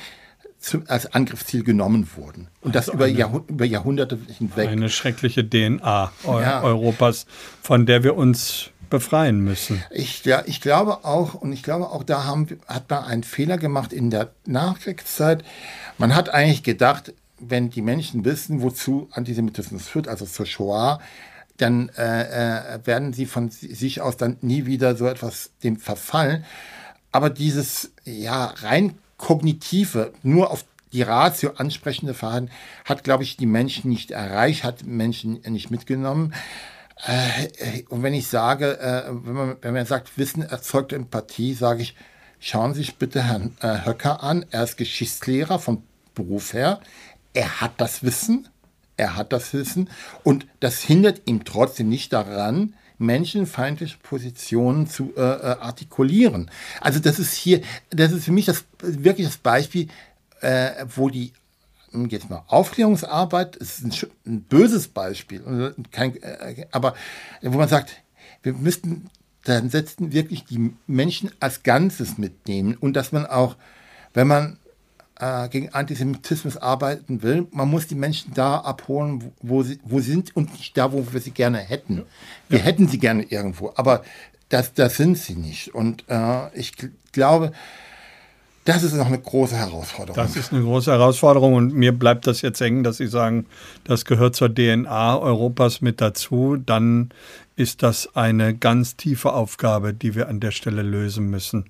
zum, 0.59 0.83
als 0.87 1.13
Angriffsziel 1.13 1.63
genommen 1.63 2.07
wurden. 2.17 2.47
Und 2.61 2.75
das 2.75 2.89
Also 2.89 2.93
über, 2.97 3.05
eine- 3.05 3.17
Jahrhu 3.17 3.41
über 3.47 3.65
Jahrhunderte 3.65 4.19
hinweg. 4.37 4.67
Eine 4.69 4.89
schreckliche 4.89 5.47
DNA 5.49 6.11
Eu 6.25 6.41
Ja. 6.41 6.61
Europas, 6.61 7.25
von 7.61 7.85
der 7.85 8.03
wir 8.03 8.15
uns 8.17 8.69
befreien 8.89 9.39
müssen. 9.39 9.83
Ich, 9.91 10.25
ja, 10.25 10.43
ich 10.45 10.61
glaube 10.61 11.05
auch, 11.05 11.35
und 11.35 11.53
ich 11.53 11.63
glaube 11.63 11.89
auch, 11.91 12.03
da 12.03 12.25
haben, 12.25 12.47
hat 12.67 12.89
man 12.89 13.03
einen 13.05 13.23
Fehler 13.23 13.57
gemacht 13.57 13.93
in 13.93 14.09
der 14.09 14.31
Nachkriegszeit. 14.45 15.43
Man 15.97 16.13
hat 16.15 16.29
eigentlich 16.29 16.63
gedacht, 16.63 17.13
wenn 17.39 17.69
die 17.69 17.81
Menschen 17.81 18.25
wissen, 18.25 18.61
wozu 18.61 19.07
Antisemitismus 19.11 19.87
führt, 19.87 20.07
also 20.07 20.25
zur 20.25 20.45
Shoah, 20.45 20.99
dann 21.61 21.89
äh, 21.97 22.75
äh, 22.75 22.79
werden 22.85 23.13
sie 23.13 23.25
von 23.25 23.49
si- 23.49 23.73
sich 23.73 24.01
aus 24.01 24.17
dann 24.17 24.37
nie 24.41 24.65
wieder 24.65 24.95
so 24.95 25.05
etwas 25.07 25.51
dem 25.63 25.77
verfallen. 25.77 26.45
Aber 27.11 27.29
dieses 27.29 27.91
ja 28.05 28.45
rein 28.45 28.97
kognitive, 29.17 30.13
nur 30.23 30.51
auf 30.51 30.65
die 30.91 31.01
Ratio 31.03 31.51
ansprechende 31.57 32.13
Verhalten 32.13 32.49
hat, 32.85 33.03
glaube 33.03 33.23
ich, 33.23 33.37
die 33.37 33.45
Menschen 33.45 33.89
nicht 33.89 34.11
erreicht, 34.11 34.63
hat 34.63 34.85
Menschen 34.85 35.41
nicht 35.47 35.69
mitgenommen. 35.69 36.33
Äh, 37.05 37.83
und 37.89 38.03
wenn 38.03 38.13
ich 38.13 38.27
sage, 38.27 38.79
äh, 38.79 39.03
wenn, 39.09 39.33
man, 39.33 39.55
wenn 39.61 39.73
man 39.73 39.85
sagt, 39.85 40.17
Wissen 40.17 40.41
erzeugt 40.41 40.93
Empathie, 40.93 41.53
sage 41.53 41.81
ich, 41.81 41.95
schauen 42.39 42.73
Sie 42.73 42.81
sich 42.81 42.95
bitte 42.95 43.23
Herrn 43.23 43.55
äh, 43.61 43.85
Höcker 43.85 44.23
an. 44.23 44.45
Er 44.49 44.63
ist 44.63 44.77
Geschichtslehrer 44.77 45.59
vom 45.59 45.83
Beruf 46.15 46.53
her. 46.53 46.79
Er 47.33 47.61
hat 47.61 47.73
das 47.77 48.03
Wissen. 48.03 48.47
Er 48.99 49.15
hat 49.15 49.31
das 49.31 49.53
Wissen. 49.53 49.89
Und 50.23 50.45
das 50.59 50.81
hindert 50.81 51.21
ihm 51.25 51.45
trotzdem 51.45 51.87
nicht 51.87 52.11
daran, 52.11 52.75
menschenfeindliche 52.97 53.97
Positionen 54.03 54.87
zu 54.87 55.13
äh, 55.15 55.21
äh 55.21 55.55
artikulieren. 55.59 56.51
Also 56.81 56.99
das 56.99 57.17
ist 57.17 57.33
hier, 57.33 57.61
das 57.91 58.11
ist 58.11 58.25
für 58.25 58.33
mich 58.33 58.45
das 58.45 58.65
wirklich 58.81 59.25
das 59.25 59.37
Beispiel, 59.37 59.87
äh, 60.41 60.85
wo 60.95 61.09
die 61.09 61.31
jetzt 62.09 62.29
mal 62.29 62.43
Aufklärungsarbeit 62.47 63.55
ist 63.55 63.83
ein, 63.83 63.93
ein 64.27 64.41
böses 64.43 64.89
Beispiel, 64.89 65.43
also 65.45 65.71
kein, 65.91 66.21
äh, 66.21 66.67
aber 66.71 66.93
wo 67.41 67.57
man 67.57 67.69
sagt, 67.69 68.03
wir 68.43 68.53
müssten 68.53 69.09
dann 69.43 69.69
setzen 69.69 70.11
wirklich 70.11 70.43
die 70.43 70.73
Menschen 70.85 71.31
als 71.39 71.63
Ganzes 71.63 72.17
mitnehmen 72.17 72.75
und 72.75 72.93
dass 72.93 73.13
man 73.13 73.25
auch, 73.25 73.55
wenn 74.13 74.27
man 74.27 74.59
äh, 75.19 75.49
gegen 75.49 75.69
Antisemitismus 75.69 76.57
arbeiten 76.57 77.21
will, 77.21 77.47
man 77.51 77.69
muss 77.69 77.87
die 77.87 77.95
Menschen 77.95 78.33
da 78.33 78.57
abholen, 78.57 79.31
wo 79.41 79.63
sie, 79.63 79.79
wo 79.83 79.99
sie 79.99 80.11
sind 80.11 80.35
und 80.35 80.51
nicht 80.53 80.77
da, 80.77 80.91
wo 80.91 81.05
wir 81.11 81.19
sie 81.19 81.31
gerne 81.31 81.59
hätten. 81.59 82.03
Wir 82.47 82.59
ja. 82.59 82.65
hätten 82.65 82.87
sie 82.87 82.99
gerne 82.99 83.23
irgendwo, 83.23 83.73
aber 83.75 84.03
das, 84.49 84.73
das 84.73 84.97
sind 84.97 85.17
sie 85.17 85.35
nicht. 85.35 85.75
Und 85.75 86.05
äh, 86.07 86.57
ich 86.57 86.73
glaube, 87.11 87.51
das 88.65 88.83
ist 88.83 88.93
noch 88.93 89.07
eine 89.07 89.19
große 89.19 89.55
Herausforderung. 89.55 90.15
Das 90.15 90.35
ist 90.35 90.53
eine 90.53 90.61
große 90.61 90.91
Herausforderung 90.91 91.53
und 91.55 91.73
mir 91.73 91.91
bleibt 91.91 92.27
das 92.27 92.41
jetzt 92.41 92.61
hängen, 92.61 92.83
dass 92.83 92.97
Sie 92.97 93.07
sagen, 93.07 93.45
das 93.83 94.05
gehört 94.05 94.35
zur 94.35 94.53
DNA 94.53 95.17
Europas 95.17 95.81
mit 95.81 96.01
dazu. 96.01 96.55
Dann 96.55 97.09
ist 97.59 97.83
das 97.83 98.15
eine 98.15 98.55
ganz 98.55 98.95
tiefe 98.95 99.33
Aufgabe, 99.33 99.93
die 99.93 100.15
wir 100.15 100.29
an 100.29 100.39
der 100.39 100.51
Stelle 100.51 100.81
lösen 100.81 101.29
müssen, 101.29 101.65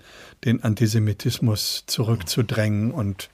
den 0.46 0.64
Antisemitismus 0.64 1.86
zurückzudrängen 1.88 2.92
und 2.92 3.32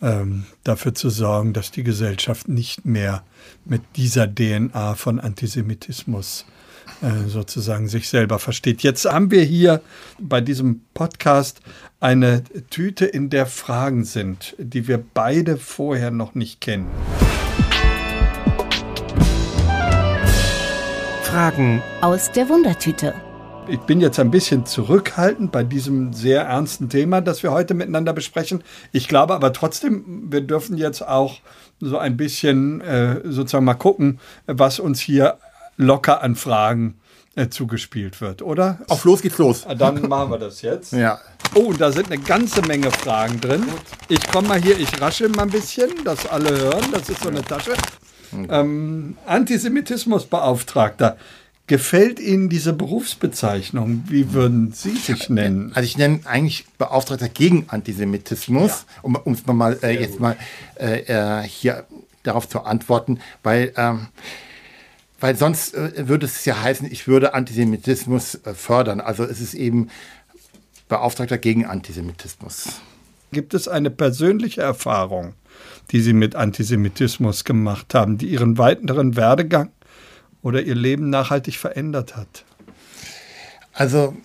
ähm, 0.00 0.46
dafür 0.64 0.94
zu 0.94 1.10
sorgen, 1.10 1.52
dass 1.52 1.72
die 1.72 1.84
Gesellschaft 1.84 2.48
nicht 2.48 2.86
mehr 2.86 3.22
mit 3.66 3.82
dieser 3.96 4.26
DNA 4.26 4.94
von 4.94 5.20
Antisemitismus 5.20 6.46
äh, 7.02 7.28
sozusagen 7.28 7.86
sich 7.86 8.08
selber 8.08 8.38
versteht. 8.38 8.82
Jetzt 8.82 9.04
haben 9.04 9.30
wir 9.30 9.42
hier 9.42 9.82
bei 10.18 10.40
diesem 10.40 10.80
Podcast 10.94 11.60
eine 12.00 12.44
Tüte, 12.70 13.04
in 13.04 13.28
der 13.28 13.44
Fragen 13.44 14.04
sind, 14.04 14.56
die 14.56 14.88
wir 14.88 15.04
beide 15.12 15.58
vorher 15.58 16.10
noch 16.10 16.34
nicht 16.34 16.62
kennen. 16.62 16.86
Fragen 21.34 21.82
aus 22.00 22.30
der 22.30 22.48
Wundertüte. 22.48 23.12
Ich 23.66 23.80
bin 23.80 24.00
jetzt 24.00 24.20
ein 24.20 24.30
bisschen 24.30 24.66
zurückhaltend 24.66 25.50
bei 25.50 25.64
diesem 25.64 26.12
sehr 26.12 26.42
ernsten 26.42 26.88
Thema, 26.88 27.20
das 27.20 27.42
wir 27.42 27.50
heute 27.50 27.74
miteinander 27.74 28.12
besprechen. 28.12 28.62
Ich 28.92 29.08
glaube 29.08 29.34
aber 29.34 29.52
trotzdem, 29.52 30.30
wir 30.30 30.42
dürfen 30.42 30.76
jetzt 30.76 31.02
auch 31.02 31.40
so 31.80 31.98
ein 31.98 32.16
bisschen 32.16 32.80
äh, 32.82 33.20
sozusagen 33.24 33.64
mal 33.64 33.74
gucken, 33.74 34.20
was 34.46 34.78
uns 34.78 35.00
hier 35.00 35.38
locker 35.76 36.22
an 36.22 36.36
Fragen 36.36 37.00
äh, 37.34 37.48
zugespielt 37.48 38.20
wird, 38.20 38.40
oder? 38.40 38.78
Auf 38.86 39.04
los 39.04 39.20
geht's 39.20 39.38
los. 39.38 39.66
Ah, 39.66 39.74
dann 39.74 40.08
machen 40.08 40.30
wir 40.30 40.38
das 40.38 40.62
jetzt. 40.62 40.92
Ja. 40.92 41.18
Oh, 41.56 41.72
da 41.72 41.90
sind 41.90 42.12
eine 42.12 42.22
ganze 42.22 42.62
Menge 42.62 42.92
Fragen 42.92 43.40
drin. 43.40 43.64
Ich 44.08 44.24
komme 44.28 44.46
mal 44.46 44.62
hier, 44.62 44.78
ich 44.78 45.00
rasche 45.00 45.28
mal 45.30 45.42
ein 45.42 45.50
bisschen, 45.50 45.90
dass 46.04 46.26
alle 46.26 46.56
hören. 46.56 46.84
Das 46.92 47.08
ist 47.08 47.24
so 47.24 47.28
eine 47.28 47.42
Tasche. 47.42 47.72
Ähm, 48.50 49.16
Antisemitismusbeauftragter. 49.26 51.16
Gefällt 51.66 52.20
Ihnen 52.20 52.50
diese 52.50 52.74
Berufsbezeichnung? 52.74 54.04
Wie 54.08 54.34
würden 54.34 54.72
Sie 54.72 54.96
sich 54.96 55.30
nennen? 55.30 55.72
Also 55.74 55.86
ich 55.86 55.96
nenne 55.96 56.20
eigentlich 56.24 56.66
Beauftragter 56.76 57.30
gegen 57.30 57.66
Antisemitismus, 57.68 58.70
ja. 58.70 59.02
um, 59.02 59.16
um 59.16 59.32
es 59.32 59.46
mal 59.46 59.78
äh, 59.82 59.98
jetzt 59.98 60.20
mal 60.20 60.36
äh, 60.78 61.00
äh, 61.00 61.42
hier 61.42 61.86
darauf 62.22 62.48
zu 62.48 62.60
antworten, 62.64 63.18
weil 63.42 63.72
ähm, 63.76 64.08
weil 65.20 65.36
sonst 65.36 65.72
äh, 65.72 66.06
würde 66.06 66.26
es 66.26 66.44
ja 66.44 66.60
heißen, 66.60 66.90
ich 66.92 67.08
würde 67.08 67.32
Antisemitismus 67.32 68.34
äh, 68.44 68.52
fördern. 68.52 69.00
Also 69.00 69.24
es 69.24 69.40
ist 69.40 69.54
eben 69.54 69.88
Beauftragter 70.88 71.38
gegen 71.38 71.64
Antisemitismus. 71.64 72.80
Gibt 73.32 73.54
es 73.54 73.66
eine 73.66 73.90
persönliche 73.90 74.60
Erfahrung, 74.60 75.32
die 75.90 76.00
Sie 76.00 76.12
mit 76.12 76.34
Antisemitismus 76.34 77.44
gemacht 77.44 77.94
haben, 77.94 78.18
die 78.18 78.28
Ihren 78.28 78.58
weiteren 78.58 79.16
Werdegang 79.16 79.70
oder 80.42 80.62
Ihr 80.62 80.74
Leben 80.74 81.10
nachhaltig 81.10 81.56
verändert 81.56 82.16
hat? 82.16 82.44
Also 83.72 84.16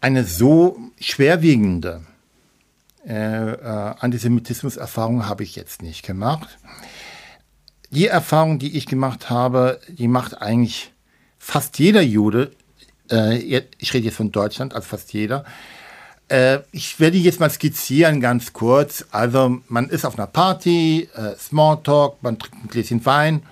eine 0.00 0.24
so 0.24 0.78
schwerwiegende 1.00 2.02
äh, 3.06 3.52
äh, 3.52 3.94
Antisemitismus-Erfahrung 3.98 5.26
habe 5.26 5.42
ich 5.42 5.56
jetzt 5.56 5.82
nicht 5.82 6.04
gemacht 6.04 6.58
die 7.94 8.08
Erfahrung, 8.08 8.58
die 8.58 8.76
ich 8.76 8.86
gemacht 8.86 9.30
habe, 9.30 9.80
die 9.88 10.08
macht 10.08 10.42
eigentlich 10.42 10.92
fast 11.38 11.78
jeder 11.78 12.02
Jude, 12.02 12.50
äh, 13.10 13.62
ich 13.78 13.94
rede 13.94 14.06
jetzt 14.06 14.16
von 14.16 14.32
Deutschland, 14.32 14.74
also 14.74 14.86
fast 14.86 15.12
jeder. 15.12 15.44
Äh, 16.28 16.60
ich 16.72 16.98
werde 17.00 17.16
jetzt 17.16 17.40
mal 17.40 17.50
skizzieren, 17.50 18.20
ganz 18.20 18.52
kurz. 18.52 19.04
Also 19.10 19.60
man 19.68 19.88
ist 19.88 20.04
auf 20.04 20.18
einer 20.18 20.26
Party, 20.26 21.08
äh, 21.14 21.36
Smalltalk, 21.36 22.22
man 22.22 22.38
trinkt 22.38 22.64
ein 22.64 22.68
Gläschen 22.68 23.04
Wein. 23.04 23.42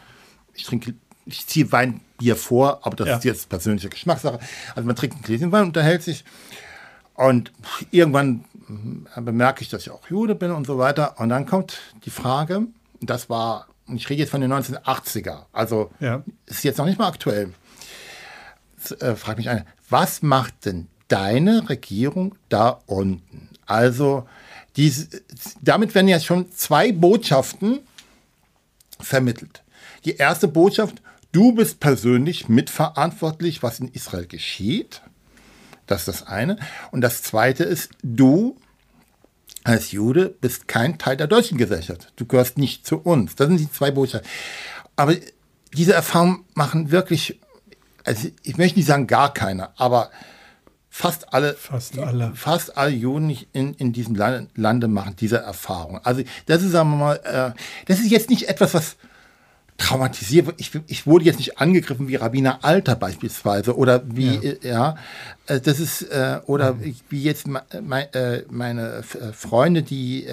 Ich 0.54 0.64
trinke, 0.64 0.94
ich 1.26 1.46
ziehe 1.46 1.70
Weinbier 1.70 2.36
vor, 2.36 2.80
aber 2.82 2.96
das 2.96 3.08
ja. 3.08 3.16
ist 3.16 3.24
jetzt 3.24 3.48
persönliche 3.48 3.88
Geschmackssache. 3.88 4.38
Also 4.74 4.86
man 4.86 4.96
trinkt 4.96 5.16
ein 5.16 5.22
Gläschen 5.22 5.52
Wein, 5.52 5.64
unterhält 5.64 6.02
sich. 6.02 6.24
Und 7.14 7.52
irgendwann 7.90 8.44
bemerke 9.16 9.62
ich, 9.62 9.68
dass 9.68 9.82
ich 9.82 9.90
auch 9.90 10.08
Jude 10.08 10.34
bin 10.34 10.50
und 10.50 10.66
so 10.66 10.78
weiter. 10.78 11.20
Und 11.20 11.28
dann 11.28 11.46
kommt 11.46 11.78
die 12.04 12.10
Frage, 12.10 12.66
das 13.00 13.28
war 13.28 13.66
ich 13.96 14.08
rede 14.08 14.20
jetzt 14.20 14.30
von 14.30 14.40
den 14.40 14.52
1980er, 14.52 15.46
also 15.52 15.90
ja. 16.00 16.22
ist 16.46 16.64
jetzt 16.64 16.78
noch 16.78 16.86
nicht 16.86 16.98
mal 16.98 17.08
aktuell, 17.08 17.52
äh, 19.00 19.14
fragt 19.14 19.38
mich 19.38 19.48
einer, 19.48 19.64
was 19.88 20.22
macht 20.22 20.66
denn 20.66 20.88
deine 21.12 21.68
Regierung 21.68 22.34
da 22.48 22.80
unten? 22.86 23.50
Also 23.66 24.26
diese, 24.76 25.08
damit 25.60 25.94
werden 25.94 26.08
ja 26.08 26.18
schon 26.20 26.50
zwei 26.52 26.92
Botschaften 26.92 27.80
vermittelt. 28.98 29.62
Die 30.04 30.16
erste 30.16 30.48
Botschaft, 30.48 31.02
du 31.32 31.52
bist 31.52 31.80
persönlich 31.80 32.48
mitverantwortlich, 32.48 33.62
was 33.62 33.80
in 33.80 33.88
Israel 33.88 34.26
geschieht. 34.26 35.02
Das 35.86 36.00
ist 36.00 36.08
das 36.08 36.26
eine. 36.26 36.56
Und 36.90 37.02
das 37.02 37.22
zweite 37.22 37.64
ist, 37.64 37.90
du 38.02 38.56
als 39.64 39.92
Jude 39.92 40.34
bist 40.40 40.66
kein 40.66 40.98
Teil 40.98 41.16
der 41.16 41.26
deutschen 41.26 41.58
Gesellschaft. 41.58 42.12
Du 42.16 42.26
gehörst 42.26 42.58
nicht 42.58 42.86
zu 42.86 42.98
uns. 42.98 43.36
Das 43.36 43.48
sind 43.48 43.60
die 43.60 43.70
zwei 43.70 43.90
Botschaften. 43.90 44.28
Aber 44.96 45.14
diese 45.74 45.92
Erfahrungen 45.92 46.44
machen 46.54 46.90
wirklich, 46.90 47.38
also 48.04 48.28
ich 48.42 48.56
möchte 48.56 48.78
nicht 48.78 48.86
sagen 48.86 49.06
gar 49.06 49.32
keiner, 49.32 49.72
aber 49.76 50.10
fast 50.94 51.32
alle, 51.32 51.54
fast 51.54 51.98
alle, 51.98 52.32
fast 52.34 52.76
alle 52.76 52.92
Juden 52.92 53.34
in, 53.54 53.72
in 53.72 53.94
diesem 53.94 54.14
Lande 54.14 54.88
machen 54.88 55.16
diese 55.18 55.38
Erfahrung. 55.38 55.98
Also 56.04 56.22
das 56.44 56.62
ist, 56.62 56.72
sagen 56.72 56.90
wir 56.90 56.96
mal, 56.96 57.16
äh, 57.24 57.58
das 57.86 57.98
ist 58.00 58.10
jetzt 58.10 58.28
nicht 58.28 58.46
etwas, 58.50 58.74
was 58.74 58.96
traumatisiert. 59.78 60.52
Ich, 60.58 60.70
ich 60.88 61.06
wurde 61.06 61.24
jetzt 61.24 61.38
nicht 61.38 61.58
angegriffen 61.58 62.08
wie 62.08 62.16
Rabbiner 62.16 62.62
Alter 62.62 62.94
beispielsweise 62.94 63.74
oder 63.74 64.02
wie, 64.04 64.34
ja, 64.34 64.50
äh, 64.52 64.68
ja 64.68 64.96
äh, 65.46 65.60
das 65.60 65.80
ist, 65.80 66.02
äh, 66.02 66.40
oder 66.44 66.74
mhm. 66.74 66.94
wie 67.08 67.22
jetzt 67.22 67.46
me, 67.46 67.62
me, 67.80 68.12
äh, 68.12 68.44
meine 68.50 68.98
äh, 68.98 69.32
Freunde, 69.32 69.82
die 69.82 70.26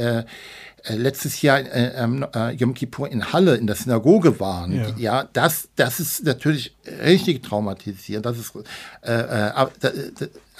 letztes 0.87 1.41
Jahr 1.41 1.59
äh, 1.59 2.53
Yom 2.53 2.73
Kippur 2.73 3.11
in 3.11 3.33
Halle 3.33 3.55
in 3.55 3.67
der 3.67 3.75
Synagoge 3.75 4.39
waren. 4.39 4.73
Ja, 4.73 4.93
ja 4.97 5.29
das, 5.33 5.69
das 5.75 5.99
ist 5.99 6.23
natürlich 6.23 6.75
richtig 7.03 7.43
traumatisierend. 7.43 8.25
Das 8.25 8.37
ist, 8.37 8.53
äh, 9.01 9.11
äh, 9.11 9.67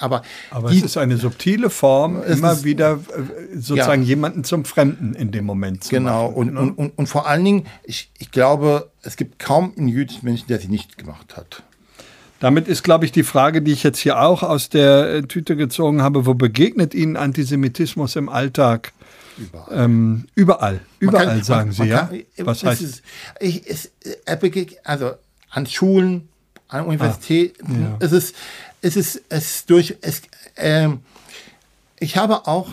aber, 0.00 0.22
aber, 0.50 0.70
die, 0.70 0.78
es 0.78 0.84
ist 0.84 0.96
eine 0.96 1.16
subtile 1.18 1.70
Form, 1.70 2.22
immer 2.22 2.52
ist, 2.52 2.64
wieder 2.64 3.00
sozusagen 3.54 4.02
ja. 4.02 4.08
jemanden 4.08 4.44
zum 4.44 4.64
Fremden 4.64 5.14
in 5.14 5.30
dem 5.30 5.44
Moment 5.44 5.84
zu 5.84 5.90
Genau, 5.90 6.28
machen, 6.28 6.34
und, 6.34 6.54
ne? 6.54 6.60
und, 6.60 6.70
und, 6.72 6.98
und, 6.98 7.06
vor 7.06 7.28
allen 7.28 7.44
Dingen, 7.44 7.66
ich, 7.84 8.10
ich 8.18 8.30
glaube, 8.30 8.90
es 9.02 9.16
gibt 9.16 9.38
kaum 9.38 9.72
einen 9.76 9.88
jüdischen 9.88 10.24
Menschen, 10.24 10.46
der 10.48 10.58
sie 10.58 10.68
nicht 10.68 10.96
gemacht 10.96 11.36
hat. 11.36 11.62
Damit 12.40 12.68
ist, 12.68 12.82
glaube 12.82 13.04
ich, 13.04 13.12
die 13.12 13.22
Frage, 13.22 13.60
die 13.60 13.72
ich 13.72 13.82
jetzt 13.82 13.98
hier 13.98 14.18
auch 14.18 14.42
aus 14.42 14.70
der 14.70 15.28
Tüte 15.28 15.56
gezogen 15.56 16.00
habe, 16.00 16.24
wo 16.24 16.32
begegnet 16.32 16.94
Ihnen 16.94 17.16
Antisemitismus 17.16 18.16
im 18.16 18.30
Alltag? 18.30 18.92
Überall. 19.36 19.84
Ähm, 19.84 20.26
überall, 20.34 20.80
überall 20.98 21.26
kann, 21.26 21.42
sagen 21.42 21.68
man, 21.68 21.72
Sie, 21.74 21.80
man 21.80 21.88
ja. 21.88 21.98
Kann, 22.06 22.46
Was 22.46 22.64
heißt 22.64 22.82
es? 22.82 23.02
Ich, 23.40 23.68
es 23.68 23.92
also 24.84 25.12
an 25.50 25.66
Schulen, 25.66 26.28
an 26.68 26.86
Universitäten. 26.86 27.84
Ah, 27.84 27.88
ja. 27.90 27.96
Es 28.00 28.12
ist, 28.12 28.34
es 28.82 28.96
ist, 28.96 29.22
es 29.28 29.66
durch. 29.66 29.96
Es, 30.00 30.22
ähm, 30.56 31.00
ich 31.98 32.16
habe 32.16 32.46
auch 32.46 32.68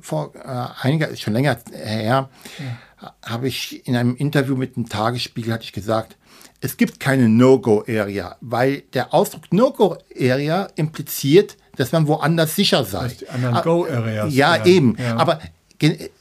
vor 0.00 0.32
äh, 0.34 0.86
einiger, 0.86 1.14
schon 1.16 1.32
länger 1.32 1.58
her, 1.72 2.28
ja. 2.58 3.14
habe 3.24 3.48
ich 3.48 3.86
in 3.86 3.96
einem 3.96 4.16
Interview 4.16 4.56
mit 4.56 4.76
dem 4.76 4.88
Tagesspiegel 4.88 5.52
hatte 5.52 5.64
ich 5.64 5.72
gesagt, 5.72 6.16
es 6.60 6.76
gibt 6.76 7.00
keine 7.00 7.28
No-Go-Area, 7.28 8.36
weil 8.40 8.82
der 8.92 9.12
Ausdruck 9.14 9.52
No-Go-Area 9.52 10.68
impliziert, 10.76 11.56
dass 11.76 11.92
man 11.92 12.06
woanders 12.06 12.56
sicher 12.56 12.84
sei. 12.84 13.08
Die 13.08 13.28
anderen 13.28 13.62
Go-Areas. 13.62 14.34
Ja, 14.34 14.56
ja, 14.56 14.64
eben. 14.64 14.96
Ja. 14.98 15.16
Aber 15.16 15.40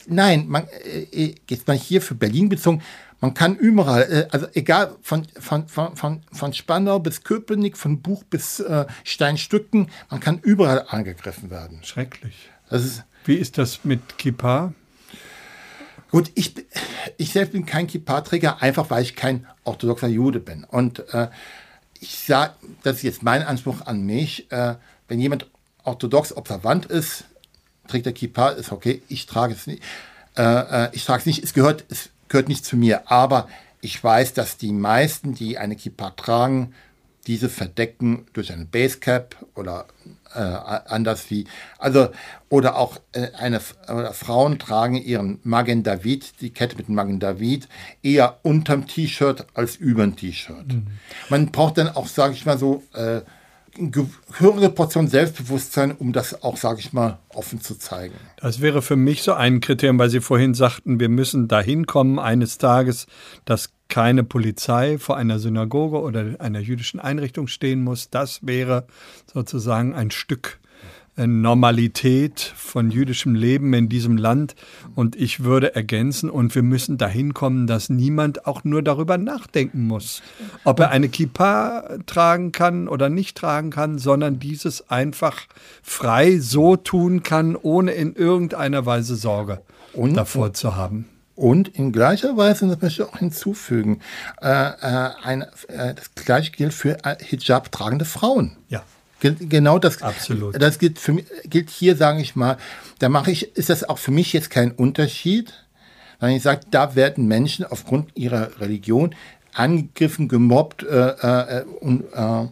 nein, 0.07 0.45
man, 0.47 0.67
äh, 1.11 1.35
jetzt 1.49 1.67
mal 1.67 1.77
hier 1.77 2.01
für 2.01 2.15
Berlin 2.15 2.49
bezogen, 2.49 2.81
man 3.25 3.33
kann 3.33 3.55
überall, 3.55 4.03
äh, 4.03 4.27
also 4.29 4.45
egal 4.53 4.95
von, 5.01 5.25
von, 5.39 5.67
von, 5.67 5.95
von, 5.95 6.21
von 6.31 6.53
Spandau 6.53 6.99
bis 6.99 7.23
Köpenick, 7.23 7.75
von 7.75 8.03
Buch 8.03 8.23
bis 8.23 8.59
äh, 8.59 8.85
Steinstücken, 9.03 9.89
man 10.11 10.19
kann 10.19 10.37
überall 10.37 10.85
angegriffen 10.89 11.49
werden. 11.49 11.83
Schrecklich. 11.83 12.49
Ist, 12.69 13.03
Wie 13.23 13.33
ist 13.33 13.57
das 13.57 13.83
mit 13.83 14.19
Kippa? 14.19 14.75
Gut, 16.11 16.31
ich, 16.35 16.53
ich 17.17 17.31
selbst 17.31 17.53
bin 17.53 17.65
kein 17.65 17.87
Kippa-Träger, 17.87 18.61
einfach 18.61 18.91
weil 18.91 19.01
ich 19.01 19.15
kein 19.15 19.47
orthodoxer 19.63 20.07
Jude 20.07 20.39
bin. 20.39 20.63
Und 20.63 20.99
äh, 21.11 21.29
ich 21.99 22.19
sage, 22.19 22.53
das 22.83 22.97
ist 22.97 23.03
jetzt 23.03 23.23
mein 23.23 23.41
Anspruch 23.41 23.87
an 23.87 24.03
mich, 24.03 24.51
äh, 24.51 24.75
wenn 25.07 25.19
jemand 25.19 25.49
orthodox 25.83 26.31
observant 26.31 26.85
ist, 26.85 27.23
trägt 27.87 28.05
der 28.05 28.13
Kippa, 28.13 28.49
ist 28.49 28.71
okay, 28.71 29.01
ich 29.09 29.25
trage 29.25 29.55
es 29.55 29.65
nicht. 29.65 29.81
Äh, 30.37 30.43
äh 30.43 30.89
ich 30.93 31.03
trage 31.05 31.21
es 31.21 31.25
nicht, 31.25 31.43
es 31.43 31.55
gehört, 31.55 31.85
es 31.89 32.11
gehört 32.27 32.49
nicht 32.49 32.65
zu 32.65 32.77
mir. 32.77 33.09
Aber 33.11 33.47
ich 33.81 34.03
weiß, 34.03 34.33
dass 34.33 34.57
die 34.57 34.71
meisten, 34.71 35.33
die 35.33 35.57
eine 35.57 35.75
Kippa 35.75 36.11
tragen, 36.11 36.73
diese 37.27 37.49
verdecken 37.49 38.25
durch 38.33 38.51
eine 38.51 38.65
Basecap 38.65 39.35
oder 39.55 39.87
äh, 40.33 40.39
anders 40.39 41.29
wie, 41.31 41.45
also, 41.79 42.09
oder 42.49 42.77
auch 42.77 42.99
äh, 43.13 43.31
eine, 43.37 43.61
oder 43.87 44.13
Frauen 44.13 44.59
tragen 44.59 44.95
ihren 44.95 45.39
Magen 45.43 45.83
David, 45.83 46.41
die 46.41 46.51
Kette 46.51 46.75
mit 46.77 46.87
dem 46.87 46.95
Magen 46.95 47.19
David, 47.19 47.67
eher 48.03 48.39
unterm 48.43 48.85
T-Shirt 48.85 49.47
als 49.53 49.75
überm 49.75 50.15
T-Shirt. 50.15 50.67
Mhm. 50.67 50.87
Man 51.29 51.51
braucht 51.51 51.77
dann 51.77 51.89
auch, 51.89 52.07
sage 52.07 52.33
ich 52.33 52.45
mal 52.45 52.59
so, 52.59 52.83
äh, 52.93 53.21
höhere 54.37 54.69
Portion 54.69 55.07
Selbstbewusstsein, 55.07 55.91
um 55.91 56.13
das 56.13 56.43
auch, 56.43 56.57
sage 56.57 56.79
ich 56.79 56.93
mal, 56.93 57.19
offen 57.29 57.61
zu 57.61 57.75
zeigen. 57.75 58.15
Das 58.37 58.61
wäre 58.61 58.81
für 58.81 58.95
mich 58.95 59.23
so 59.23 59.33
ein 59.33 59.59
Kriterium, 59.59 59.99
weil 59.99 60.09
Sie 60.09 60.21
vorhin 60.21 60.53
sagten, 60.53 60.99
wir 60.99 61.09
müssen 61.09 61.47
dahin 61.47 61.85
kommen 61.85 62.19
eines 62.19 62.57
Tages, 62.57 63.07
dass 63.43 63.71
keine 63.87 64.23
Polizei 64.23 64.97
vor 64.97 65.17
einer 65.17 65.39
Synagoge 65.39 65.99
oder 65.99 66.35
einer 66.39 66.59
jüdischen 66.59 66.99
Einrichtung 66.99 67.47
stehen 67.47 67.83
muss. 67.83 68.09
Das 68.09 68.39
wäre 68.45 68.87
sozusagen 69.31 69.93
ein 69.93 70.11
Stück 70.11 70.59
Normalität 71.17 72.41
von 72.41 72.91
jüdischem 72.91 73.35
Leben 73.35 73.73
in 73.73 73.87
diesem 73.87 74.17
Land. 74.17 74.55
Und 74.95 75.15
ich 75.15 75.43
würde 75.43 75.75
ergänzen, 75.75 76.29
und 76.29 76.53
wir 76.55 76.63
müssen 76.63 76.97
dahin 76.97 77.33
kommen, 77.33 77.67
dass 77.67 77.89
niemand 77.89 78.45
auch 78.45 78.63
nur 78.63 78.81
darüber 78.81 79.17
nachdenken 79.17 79.87
muss, 79.87 80.21
ob 80.65 80.79
er 80.79 80.89
eine 80.89 81.07
Kippa 81.07 81.97
tragen 82.05 82.51
kann 82.51 82.87
oder 82.87 83.09
nicht 83.09 83.37
tragen 83.37 83.69
kann, 83.69 83.97
sondern 83.97 84.39
dieses 84.39 84.89
einfach 84.89 85.43
frei 85.81 86.39
so 86.39 86.75
tun 86.75 87.23
kann, 87.23 87.55
ohne 87.55 87.91
in 87.91 88.13
irgendeiner 88.13 88.85
Weise 88.85 89.15
Sorge 89.15 89.61
und, 89.93 90.15
davor 90.15 90.53
zu 90.53 90.75
haben. 90.75 91.05
Und 91.35 91.67
in 91.67 91.91
gleicher 91.91 92.37
Weise, 92.37 92.67
das 92.67 92.81
möchte 92.81 93.03
ich 93.03 93.09
auch 93.09 93.17
hinzufügen, 93.17 93.99
äh, 94.41 94.47
äh, 94.47 95.11
ein, 95.21 95.41
äh, 95.67 95.93
das 95.93 96.15
gleiche 96.15 96.51
gilt 96.51 96.73
für 96.73 97.03
äh, 97.03 97.17
Hijab 97.21 97.71
tragende 97.71 98.05
Frauen. 98.05 98.55
Ja. 98.69 98.83
Genau 99.33 99.79
das, 99.79 100.01
Absolut. 100.01 100.61
das 100.61 100.79
gilt, 100.79 100.99
für 100.99 101.23
gilt 101.45 101.69
hier, 101.69 101.95
sage 101.95 102.21
ich 102.21 102.35
mal, 102.35 102.57
da 102.99 103.09
mache 103.09 103.31
ich, 103.31 103.55
ist 103.55 103.69
das 103.69 103.83
auch 103.83 103.97
für 103.97 104.11
mich 104.11 104.33
jetzt 104.33 104.49
kein 104.49 104.71
Unterschied, 104.71 105.53
weil 106.19 106.35
ich 106.35 106.43
sage, 106.43 106.61
da 106.71 106.95
werden 106.95 107.27
Menschen 107.27 107.65
aufgrund 107.65 108.15
ihrer 108.15 108.59
Religion 108.59 109.15
angegriffen, 109.53 110.27
gemobbt 110.27 110.83
äh, 110.83 111.09
äh, 111.09 111.63
und 111.79 112.03
äh, 112.13 112.47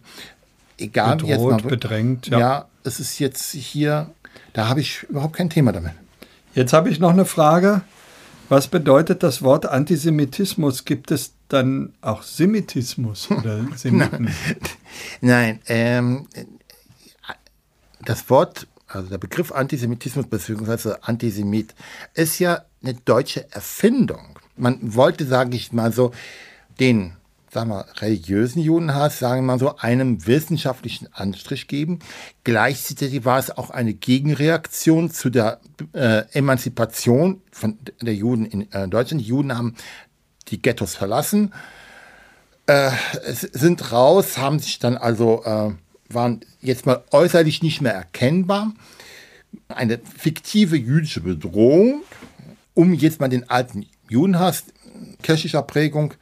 egal 0.78 1.18
Bedroht, 1.18 1.30
jetzt 1.30 1.42
mal, 1.42 1.62
bedrängt. 1.62 2.28
Ja. 2.28 2.40
ja, 2.40 2.66
es 2.84 3.00
ist 3.00 3.20
jetzt 3.20 3.52
hier, 3.52 4.10
da 4.54 4.68
habe 4.68 4.82
ich 4.82 5.04
überhaupt 5.04 5.36
kein 5.36 5.50
Thema 5.50 5.72
damit. 5.72 5.94
Jetzt 6.56 6.74
habe 6.74 6.90
ich 6.90 7.00
noch 7.00 7.12
eine 7.12 7.26
Frage. 7.26 7.82
Was 8.50 8.68
bedeutet 8.68 9.24
das 9.24 9.42
Wort 9.42 9.66
Antisemitismus? 9.66 10.86
Gibt 10.86 11.12
es 11.12 11.34
dann 11.48 11.94
auch 12.02 12.24
Semitismus 12.24 13.32
oder 13.32 13.66
Semiten? 13.76 14.30
Nein, 15.22 15.60
ähm, 15.68 16.28
das 18.06 18.30
Wort, 18.30 18.68
also 18.88 19.10
der 19.10 19.18
Begriff 19.18 19.52
Antisemitismus 19.52 20.28
bzw. 20.28 20.96
Antisemit 21.02 21.74
ist 22.14 22.40
ja 22.40 22.64
eine 22.82 22.94
deutsche 22.94 23.52
Erfindung. 23.52 24.38
Man 24.56 24.96
wollte, 24.96 25.26
sage 25.26 25.56
ich 25.56 25.72
mal 25.72 25.92
so, 25.92 26.12
den 26.80 27.14
sagen 27.54 27.70
wir, 27.70 27.86
religiösen 28.00 28.62
Judenhass, 28.62 29.20
sagen 29.20 29.42
wir 29.42 29.54
mal 29.54 29.60
so, 29.60 29.78
einem 29.78 30.26
wissenschaftlichen 30.26 31.08
Anstrich 31.14 31.68
geben. 31.68 32.00
Gleichzeitig 32.44 33.24
war 33.26 33.40
es 33.40 33.52
auch 33.52 33.70
eine 33.70 33.94
Gegenreaktion 33.94 35.12
zu 35.12 35.30
der 35.30 35.60
äh, 35.94 36.24
Emanzipation 36.34 37.42
von 37.52 37.78
der 38.02 38.16
Juden 38.16 38.46
in 38.46 38.72
äh, 38.72 38.88
Deutschland. 38.88 39.22
Die 39.22 39.28
Juden 39.28 39.56
haben 39.56 39.76
die 40.50 40.62
Ghettos 40.62 40.96
verlassen, 40.96 41.54
äh, 42.66 42.92
sind 43.32 43.92
raus, 43.92 44.38
haben 44.38 44.60
sich 44.60 44.80
dann 44.80 44.98
also, 44.98 45.44
äh, 45.46 45.72
waren 46.10 46.42
jetzt 46.62 46.86
mal 46.86 47.04
äußerlich 47.12 47.62
nicht 47.64 47.82
mehr 47.82 47.94
erkennbar. 47.94 48.74
Eine 49.68 50.00
fiktive 50.18 50.76
jüdische 50.76 51.22
Bedrohung, 51.22 52.04
um 52.74 52.94
jetzt 52.94 53.20
mal 53.20 53.30
den 53.30 53.50
alten 53.50 53.86
Judenhass 54.10 54.66
kirchlicher 55.22 55.64
Prägung 55.64 56.14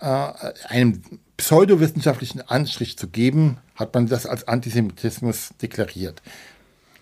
äh, 0.00 0.32
einem 0.68 1.02
pseudowissenschaftlichen 1.36 2.40
Anstrich 2.42 2.98
zu 2.98 3.08
geben, 3.08 3.58
hat 3.74 3.94
man 3.94 4.06
das 4.06 4.26
als 4.26 4.46
Antisemitismus 4.46 5.50
deklariert. 5.62 6.20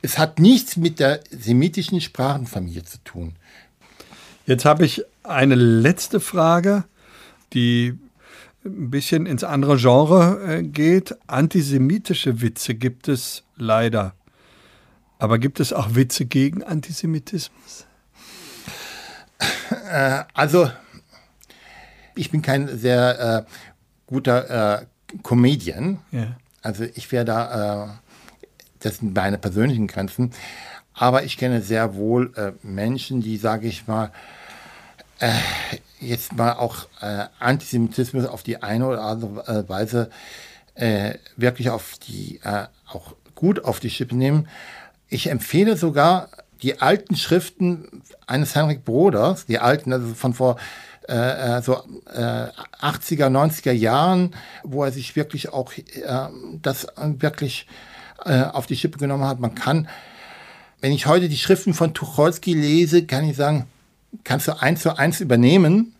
Es 0.02 0.18
hat 0.18 0.38
nichts 0.38 0.76
mit 0.76 1.00
der 1.00 1.20
semitischen 1.30 2.00
Sprachenfamilie 2.00 2.84
zu 2.84 2.98
tun. 3.02 3.34
Jetzt 4.46 4.64
habe 4.64 4.84
ich 4.84 5.02
eine 5.22 5.54
letzte 5.54 6.20
Frage, 6.20 6.84
die 7.52 7.98
ein 8.66 8.90
bisschen 8.90 9.26
ins 9.26 9.44
andere 9.44 9.76
Genre 9.76 10.58
äh, 10.58 10.62
geht. 10.62 11.16
Antisemitische 11.26 12.40
Witze 12.40 12.74
gibt 12.74 13.08
es 13.08 13.44
leider. 13.56 14.14
Aber 15.18 15.38
gibt 15.38 15.60
es 15.60 15.72
auch 15.72 15.94
Witze 15.94 16.26
gegen 16.26 16.62
Antisemitismus? 16.62 17.86
Äh, 19.90 20.24
also 20.34 20.70
ich 22.14 22.30
bin 22.30 22.42
kein 22.42 22.76
sehr 22.76 23.46
äh, 23.46 23.50
guter 24.06 24.80
äh, 24.80 24.86
Comedian. 25.22 25.98
Ja. 26.10 26.36
Also 26.62 26.84
ich 26.84 27.10
wäre 27.12 27.24
da, 27.24 27.84
äh, 27.84 27.88
das 28.80 28.98
sind 28.98 29.14
meine 29.14 29.38
persönlichen 29.38 29.86
Grenzen. 29.86 30.32
Aber 30.94 31.24
ich 31.24 31.36
kenne 31.36 31.60
sehr 31.60 31.94
wohl 31.94 32.32
äh, 32.36 32.52
Menschen, 32.62 33.20
die, 33.20 33.36
sage 33.36 33.68
ich 33.68 33.86
mal, 33.86 34.10
jetzt 36.00 36.34
mal 36.34 36.52
auch 36.52 36.86
äh, 37.00 37.24
Antisemitismus 37.38 38.26
auf 38.26 38.42
die 38.42 38.62
eine 38.62 38.86
oder 38.86 39.02
andere 39.02 39.68
Weise 39.68 40.10
wirklich 41.36 41.70
auf 41.70 41.94
die, 42.06 42.38
auch 42.86 43.14
gut 43.34 43.64
auf 43.64 43.80
die 43.80 43.88
Schippe 43.88 44.14
nehmen. 44.14 44.46
Ich 45.08 45.30
empfehle 45.30 45.78
sogar 45.78 46.28
die 46.60 46.82
alten 46.82 47.16
Schriften 47.16 48.02
eines 48.26 48.54
Henrik 48.54 48.84
Broders, 48.84 49.46
die 49.46 49.58
alten, 49.58 49.90
also 49.92 50.14
von 50.14 50.34
vor 50.34 50.56
äh, 51.08 51.58
äh, 51.58 51.62
so 51.62 51.76
äh, 52.12 52.48
80er, 52.82 53.28
90er 53.28 53.72
Jahren, 53.72 54.34
wo 54.64 54.82
er 54.82 54.90
sich 54.90 55.14
wirklich 55.14 55.52
auch 55.52 55.72
äh, 55.72 56.28
das 56.62 56.88
wirklich 56.98 57.68
äh, 58.24 58.42
auf 58.42 58.66
die 58.66 58.76
Schippe 58.76 58.98
genommen 58.98 59.24
hat. 59.24 59.38
Man 59.38 59.54
kann, 59.54 59.88
wenn 60.80 60.92
ich 60.92 61.06
heute 61.06 61.28
die 61.28 61.36
Schriften 61.36 61.74
von 61.74 61.94
Tucholsky 61.94 62.54
lese, 62.54 63.06
kann 63.06 63.28
ich 63.28 63.36
sagen, 63.36 63.66
kannst 64.24 64.48
du 64.48 64.60
eins 64.60 64.82
zu 64.82 64.96
eins 64.96 65.20
übernehmen. 65.20 65.94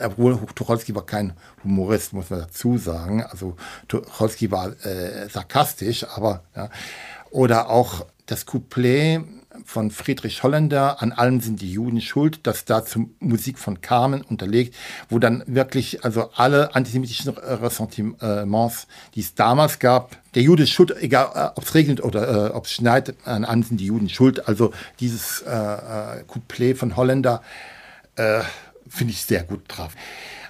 Obwohl 0.00 0.36
Tucholsky 0.54 0.94
war 0.94 1.06
kein 1.06 1.34
Humorist, 1.62 2.12
muss 2.12 2.30
man 2.30 2.40
dazu 2.40 2.78
sagen. 2.78 3.22
Also 3.22 3.56
Tucholsky 3.86 4.50
war 4.50 4.72
äh, 4.84 5.28
sarkastisch, 5.28 6.04
aber 6.04 6.42
ja. 6.56 6.68
Oder 7.30 7.70
auch 7.70 8.06
das 8.26 8.46
Couplet 8.46 9.22
von 9.64 9.90
Friedrich 9.90 10.42
Holländer, 10.42 11.02
an 11.02 11.12
allem 11.12 11.40
sind 11.40 11.60
die 11.60 11.72
Juden 11.72 12.00
schuld, 12.00 12.40
das 12.44 12.64
dazu 12.64 13.10
Musik 13.20 13.58
von 13.58 13.80
Carmen 13.80 14.22
unterlegt, 14.22 14.74
wo 15.08 15.18
dann 15.18 15.42
wirklich 15.46 16.04
also 16.04 16.30
alle 16.34 16.74
antisemitischen 16.74 17.30
Ressentiments, 17.30 18.86
die 19.14 19.20
es 19.20 19.34
damals 19.34 19.78
gab, 19.78 20.16
der 20.34 20.42
Jude 20.42 20.64
ist 20.64 20.70
schuld, 20.70 20.94
egal 21.00 21.30
äh, 21.34 21.58
ob 21.58 21.64
es 21.64 21.74
regnet 21.74 22.02
oder 22.02 22.48
äh, 22.48 22.50
ob 22.50 22.66
es 22.66 22.72
schneit, 22.72 23.14
an 23.24 23.44
allem 23.44 23.62
sind 23.62 23.80
die 23.80 23.86
Juden 23.86 24.08
schuld. 24.08 24.48
Also 24.48 24.72
dieses 25.00 25.42
äh, 25.42 25.50
äh, 25.50 26.24
Couplet 26.26 26.76
von 26.76 26.96
Holländer 26.96 27.42
äh, 28.16 28.40
finde 28.88 29.12
ich 29.12 29.22
sehr 29.22 29.44
gut 29.44 29.62
drauf. 29.68 29.92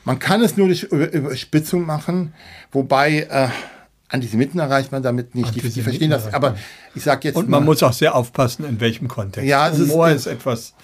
Man 0.05 0.19
kann 0.19 0.43
es 0.43 0.57
nur 0.57 0.67
durch 0.67 0.83
Überspitzung 0.83 1.87
machen, 1.87 2.35
wobei 2.73 3.21
äh, 3.31 3.49
Antisemiten 4.15 4.61
erreicht 4.61 4.93
man 4.93 5.03
damit 5.03 5.35
nicht. 5.35 5.55
Die, 5.55 5.61
die 5.61 5.83
verstehen 5.83 6.11
das. 6.11 6.33
Aber 6.33 6.57
ich 6.95 7.03
sage 7.03 7.29
jetzt. 7.29 7.37
Und 7.37 7.49
man 7.49 7.61
mal, 7.61 7.67
muss 7.67 7.83
auch 7.83 7.93
sehr 7.93 8.15
aufpassen, 8.15 8.65
in 8.65 8.81
welchem 8.81 9.09
Kontext. 9.09 9.47
Ja, 9.49 9.71
Humor 9.71 10.09
ist, 10.09 10.27
ist, 10.27 10.27
etwas 10.27 10.75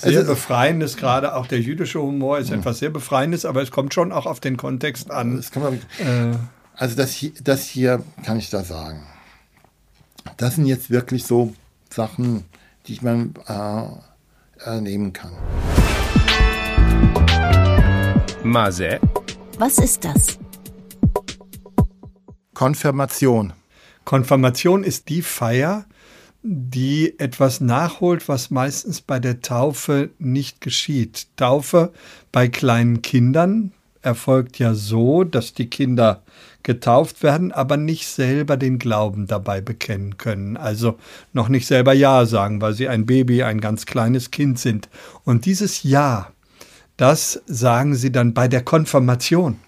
sehr 0.00 0.20
also, 0.20 0.32
Befreiendes, 0.32 0.96
gerade 0.96 1.34
auch 1.34 1.46
der 1.46 1.60
jüdische 1.60 2.00
Humor 2.00 2.38
ist 2.38 2.50
ja. 2.50 2.56
etwas 2.56 2.78
sehr 2.78 2.90
Befreiendes, 2.90 3.44
aber 3.44 3.62
es 3.62 3.70
kommt 3.70 3.94
schon 3.94 4.10
auch 4.10 4.26
auf 4.26 4.40
den 4.40 4.56
Kontext 4.56 5.10
an. 5.10 5.44
Man, 5.54 5.74
äh, 5.74 6.36
also 6.74 6.96
das 6.96 7.12
hier, 7.12 7.32
das 7.44 7.66
hier 7.66 8.02
kann 8.24 8.38
ich 8.38 8.50
da 8.50 8.64
sagen. 8.64 9.06
Das 10.38 10.56
sind 10.56 10.66
jetzt 10.66 10.90
wirklich 10.90 11.24
so 11.24 11.52
Sachen, 11.90 12.44
die 12.86 12.98
man 13.02 13.34
äh, 13.46 14.80
nehmen 14.80 15.12
kann. 15.12 15.32
Mase. 18.42 18.98
Was 19.58 19.78
ist 19.78 20.04
das? 20.04 20.38
Konfirmation. 22.58 23.52
Konfirmation 24.04 24.82
ist 24.82 25.10
die 25.10 25.22
Feier, 25.22 25.84
die 26.42 27.16
etwas 27.20 27.60
nachholt, 27.60 28.28
was 28.28 28.50
meistens 28.50 29.00
bei 29.00 29.20
der 29.20 29.42
Taufe 29.42 30.10
nicht 30.18 30.60
geschieht. 30.60 31.28
Taufe 31.36 31.92
bei 32.32 32.48
kleinen 32.48 33.00
Kindern 33.00 33.70
erfolgt 34.02 34.58
ja 34.58 34.74
so, 34.74 35.22
dass 35.22 35.54
die 35.54 35.70
Kinder 35.70 36.24
getauft 36.64 37.22
werden, 37.22 37.52
aber 37.52 37.76
nicht 37.76 38.08
selber 38.08 38.56
den 38.56 38.80
Glauben 38.80 39.28
dabei 39.28 39.60
bekennen 39.60 40.16
können. 40.18 40.56
Also 40.56 40.98
noch 41.32 41.48
nicht 41.48 41.68
selber 41.68 41.92
Ja 41.92 42.26
sagen, 42.26 42.60
weil 42.60 42.74
sie 42.74 42.88
ein 42.88 43.06
Baby, 43.06 43.44
ein 43.44 43.60
ganz 43.60 43.86
kleines 43.86 44.32
Kind 44.32 44.58
sind. 44.58 44.88
Und 45.22 45.46
dieses 45.46 45.84
Ja, 45.84 46.32
das 46.96 47.40
sagen 47.46 47.94
sie 47.94 48.10
dann 48.10 48.34
bei 48.34 48.48
der 48.48 48.64
Konfirmation 48.64 49.60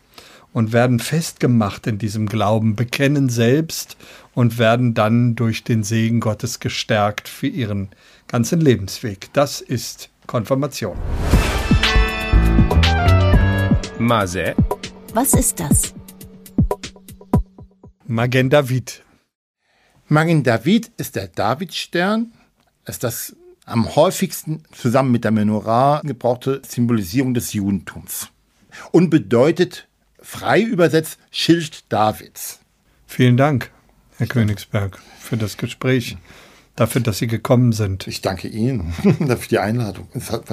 und 0.52 0.72
werden 0.72 0.98
festgemacht 0.98 1.86
in 1.86 1.98
diesem 1.98 2.26
Glauben, 2.26 2.76
bekennen 2.76 3.28
selbst 3.28 3.96
und 4.34 4.58
werden 4.58 4.94
dann 4.94 5.36
durch 5.36 5.64
den 5.64 5.82
Segen 5.82 6.20
Gottes 6.20 6.60
gestärkt 6.60 7.28
für 7.28 7.46
ihren 7.46 7.88
ganzen 8.26 8.60
Lebensweg. 8.60 9.32
Das 9.32 9.60
ist 9.60 10.10
Konfirmation. 10.26 10.96
Mase. 13.98 14.54
Was 15.12 15.34
ist 15.34 15.60
das? 15.60 15.94
Magen 18.06 18.50
David. 18.50 19.04
Magen 20.08 20.42
David 20.42 20.90
ist 20.96 21.16
der 21.16 21.28
Davidstern, 21.28 22.32
ist 22.86 23.04
das 23.04 23.36
am 23.66 23.94
häufigsten 23.94 24.64
zusammen 24.72 25.12
mit 25.12 25.22
der 25.22 25.30
Menorah 25.30 26.00
gebrauchte 26.04 26.60
Symbolisierung 26.66 27.34
des 27.34 27.52
Judentums 27.52 28.28
und 28.90 29.10
bedeutet 29.10 29.86
frei 30.30 30.62
übersetzt 30.62 31.18
Schild 31.32 31.92
Davids. 31.92 32.60
Vielen 33.06 33.36
Dank, 33.36 33.70
Herr 34.16 34.28
Königsberg, 34.28 34.98
für 35.18 35.36
das 35.36 35.56
Gespräch 35.56 36.16
dafür, 36.76 37.00
dass 37.00 37.18
Sie 37.18 37.26
gekommen 37.26 37.72
sind. 37.72 38.06
Ich 38.06 38.20
danke 38.20 38.46
Ihnen 38.46 38.92
für 39.02 39.48
die 39.48 39.58
Einladung. 39.58 40.08
Es 40.14 40.30
hat, 40.30 40.44